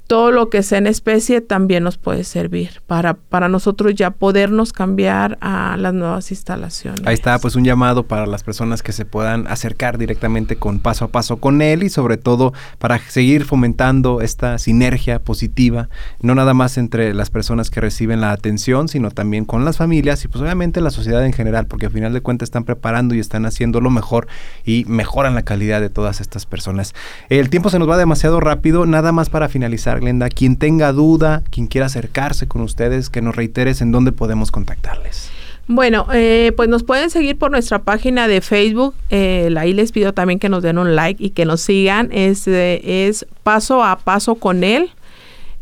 todo 0.09 0.33
lo 0.33 0.49
que 0.49 0.62
sea 0.62 0.79
en 0.79 0.87
especie 0.87 1.42
también 1.42 1.85
nos 1.85 1.99
puede 1.99 2.25
servir 2.25 2.81
para, 2.87 3.12
para 3.12 3.51
nosotros 3.51 3.94
ya 3.94 4.11
podernos 4.11 4.73
cambiar 4.73 5.37
a 5.42 5.77
las 5.77 5.92
nuevas 5.92 6.31
instalaciones. 6.31 7.03
Ahí 7.05 7.12
está, 7.12 7.38
pues 7.38 7.57
un 7.57 7.64
llamado 7.64 8.05
para 8.05 8.27
las 8.27 8.42
personas 8.42 8.83
que 8.83 8.92
se 8.92 9.05
puedan 9.05 9.47
acercar 9.49 9.99
directamente 9.99 10.57
con 10.57 10.79
paso 10.79 11.05
a 11.05 11.09
paso 11.09 11.37
con 11.37 11.61
él 11.61 11.83
y 11.83 11.90
sobre 11.90 12.16
todo 12.16 12.55
para 12.79 12.99
seguir 12.99 13.44
fomentando 13.44 14.23
esta 14.23 14.57
sinergia 14.57 15.18
positiva, 15.18 15.90
no 16.23 16.35
nada 16.35 16.55
más 16.55 16.79
entre 16.79 17.12
las 17.12 17.29
personas 17.29 17.68
que 17.68 17.83
reciben 17.83 18.23
la 18.23 18.33
atención, 18.33 18.88
sino 18.88 19.11
también 19.11 19.44
con 19.44 19.66
las 19.66 19.77
familias 19.77 20.25
y 20.25 20.29
pues 20.29 20.40
obviamente 20.40 20.81
la 20.81 20.90
sociedad 20.90 21.25
en 21.27 21.35
general, 21.35 21.66
porque 21.66 21.85
al 21.85 21.92
final 21.92 22.14
de 22.14 22.23
cuentas 22.23 22.47
están 22.47 22.64
preparando 22.64 23.14
y 23.14 23.21
están 23.21 23.44
haciendo 23.44 23.83
lo 23.83 23.90
mejor 23.90 24.27
y 24.64 24.87
mejoran 24.87 25.35
la 25.35 25.42
calidad 25.42 25.83
de 25.83 25.90
todas 25.90 26.23
estas 26.23 26.47
personas. 26.47 26.94
El 27.29 27.51
tiempo 27.51 27.68
se 27.68 27.79
nos 27.79 27.90
va 27.90 27.99
demasiado 27.99 28.40
rápido, 28.40 28.87
nada 28.87 29.12
más 29.12 29.29
para 29.29 29.51
finalizar 29.51 29.98
Glenda. 29.99 30.29
Quien 30.29 30.57
tenga 30.57 30.93
duda, 30.93 31.43
quien 31.51 31.67
quiera 31.67 31.87
acercarse 31.87 32.49
con 32.49 32.63
ustedes, 32.63 33.11
que 33.11 33.23
nos 33.23 33.37
reiteres 33.37 33.81
en 33.81 33.93
dónde 33.93 34.13
podemos 34.13 34.51
contactarles. 34.51 35.31
Bueno, 35.67 36.07
eh, 36.15 36.53
pues 36.57 36.71
nos 36.71 36.83
pueden 36.83 37.11
seguir 37.11 37.37
por 37.37 37.51
nuestra 37.51 37.81
página 37.81 38.27
de 38.27 38.41
Facebook. 38.41 38.95
Eh, 39.11 39.55
ahí 39.59 39.75
les 39.75 39.93
pido 39.93 40.15
también 40.15 40.39
que 40.39 40.49
nos 40.49 40.63
den 40.63 40.79
un 40.79 40.97
like 40.97 41.23
y 41.23 41.31
que 41.31 41.45
nos 41.45 41.61
sigan. 41.61 42.09
Es, 42.11 42.49
es 42.49 43.27
paso 43.43 43.85
a 43.85 43.99
paso 43.99 44.37
con 44.37 44.65
él. 44.65 44.91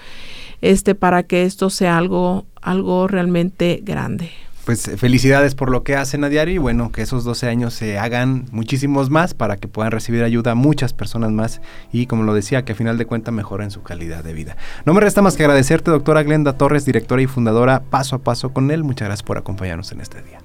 este 0.62 0.96
para 0.96 1.24
que 1.24 1.44
esto 1.44 1.70
sea 1.70 1.98
algo 1.98 2.46
algo 2.62 3.08
realmente 3.08 3.82
grande 3.84 4.32
pues 4.72 4.90
felicidades 4.96 5.54
por 5.54 5.70
lo 5.70 5.84
que 5.84 5.98
hacen 5.98 6.24
a 6.24 6.30
diario 6.30 6.56
y 6.56 6.58
bueno, 6.58 6.94
que 6.94 7.02
esos 7.02 7.26
12 7.26 7.50
años 7.50 7.74
se 7.74 8.00
hagan 8.00 8.46
muchísimos 8.54 9.10
más 9.10 9.34
para 9.34 9.58
que 9.58 9.68
puedan 9.68 9.92
recibir 9.92 10.24
ayuda 10.24 10.52
a 10.52 10.56
muchas 10.56 10.94
personas 10.94 11.30
más 11.30 11.60
y 11.92 12.06
como 12.06 12.24
lo 12.24 12.34
decía, 12.34 12.64
que 12.64 12.72
a 12.72 12.76
final 12.76 12.98
de 12.98 13.06
cuentas 13.06 13.34
mejoren 13.34 13.70
su 13.70 13.84
calidad 13.84 14.24
de 14.24 14.32
vida. 14.32 14.56
No 14.86 14.94
me 14.94 15.02
resta 15.02 15.22
más 15.22 15.36
que 15.36 15.44
agradecerte, 15.44 15.92
doctora 15.92 16.24
Glenda 16.24 16.54
Torres, 16.54 16.86
directora 16.86 17.22
y 17.22 17.28
fundadora 17.28 17.82
Paso 17.82 18.16
a 18.16 18.20
Paso 18.20 18.54
con 18.54 18.72
él. 18.72 18.86
Muchas 18.86 19.10
gracias 19.10 19.24
por 19.24 19.38
acompañarnos 19.38 19.92
en 19.92 20.00
este 20.00 20.22
día. 20.22 20.40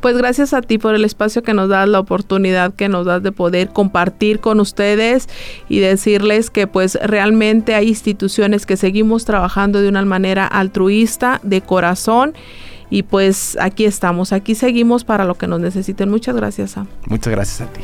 Pues 0.00 0.16
gracias 0.16 0.54
a 0.54 0.62
ti 0.62 0.78
por 0.78 0.94
el 0.94 1.04
espacio 1.04 1.42
que 1.42 1.52
nos 1.52 1.68
das, 1.68 1.88
la 1.88 1.98
oportunidad 1.98 2.72
que 2.74 2.88
nos 2.88 3.04
das 3.04 3.20
de 3.24 3.32
poder 3.32 3.70
compartir 3.70 4.38
con 4.38 4.60
ustedes 4.60 5.28
y 5.68 5.80
decirles 5.80 6.50
que 6.50 6.68
pues 6.68 6.96
realmente 7.02 7.74
hay 7.74 7.88
instituciones 7.88 8.64
que 8.64 8.76
seguimos 8.76 9.24
trabajando 9.24 9.80
de 9.80 9.88
una 9.88 10.04
manera 10.04 10.46
altruista, 10.46 11.40
de 11.42 11.62
corazón 11.62 12.34
y 12.92 13.04
pues 13.04 13.56
aquí 13.58 13.86
estamos, 13.86 14.34
aquí 14.34 14.54
seguimos 14.54 15.02
para 15.02 15.24
lo 15.24 15.34
que 15.36 15.46
nos 15.46 15.60
necesiten. 15.60 16.10
Muchas 16.10 16.36
gracias, 16.36 16.72
Sam. 16.72 16.86
Muchas 17.06 17.32
gracias 17.32 17.62
a 17.62 17.72
ti. 17.72 17.80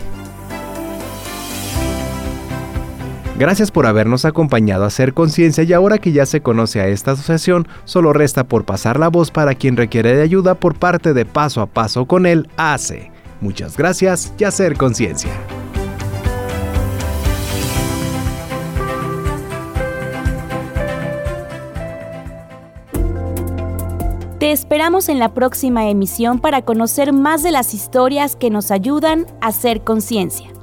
Gracias 3.39 3.71
por 3.71 3.87
habernos 3.87 4.27
acompañado 4.27 4.85
a 4.85 4.89
hacer 4.89 5.15
conciencia 5.15 5.65
y 5.65 5.73
ahora 5.73 5.97
que 5.97 6.13
ya 6.13 6.27
se 6.27 6.43
conoce 6.43 6.83
a 6.83 6.89
esta 6.89 7.13
asociación, 7.13 7.67
solo 7.87 8.13
resta 8.13 8.45
por 8.45 8.67
pasar 8.67 9.01
la 9.01 9.09
voz 9.09 9.31
para 9.31 9.55
quien 9.55 9.79
requiere 9.79 10.15
de 10.15 10.23
ayuda 10.23 10.57
por 10.57 10.75
parte 10.75 11.15
de 11.15 11.25
Paso 11.25 11.63
a 11.63 11.67
Paso 11.67 12.05
con 12.05 12.27
él 12.27 12.47
hace. 12.59 13.11
Muchas 13.41 13.79
gracias 13.79 14.35
y 14.39 14.45
hacer 14.45 14.77
conciencia. 14.77 15.31
Te 24.39 24.53
esperamos 24.53 25.09
en 25.09 25.19
la 25.19 25.35
próxima 25.35 25.89
emisión 25.89 26.39
para 26.39 26.63
conocer 26.63 27.13
más 27.13 27.43
de 27.43 27.51
las 27.51 27.75
historias 27.75 28.37
que 28.37 28.51
nos 28.51 28.71
ayudan 28.71 29.27
a 29.41 29.49
hacer 29.49 29.83
conciencia. 29.83 30.58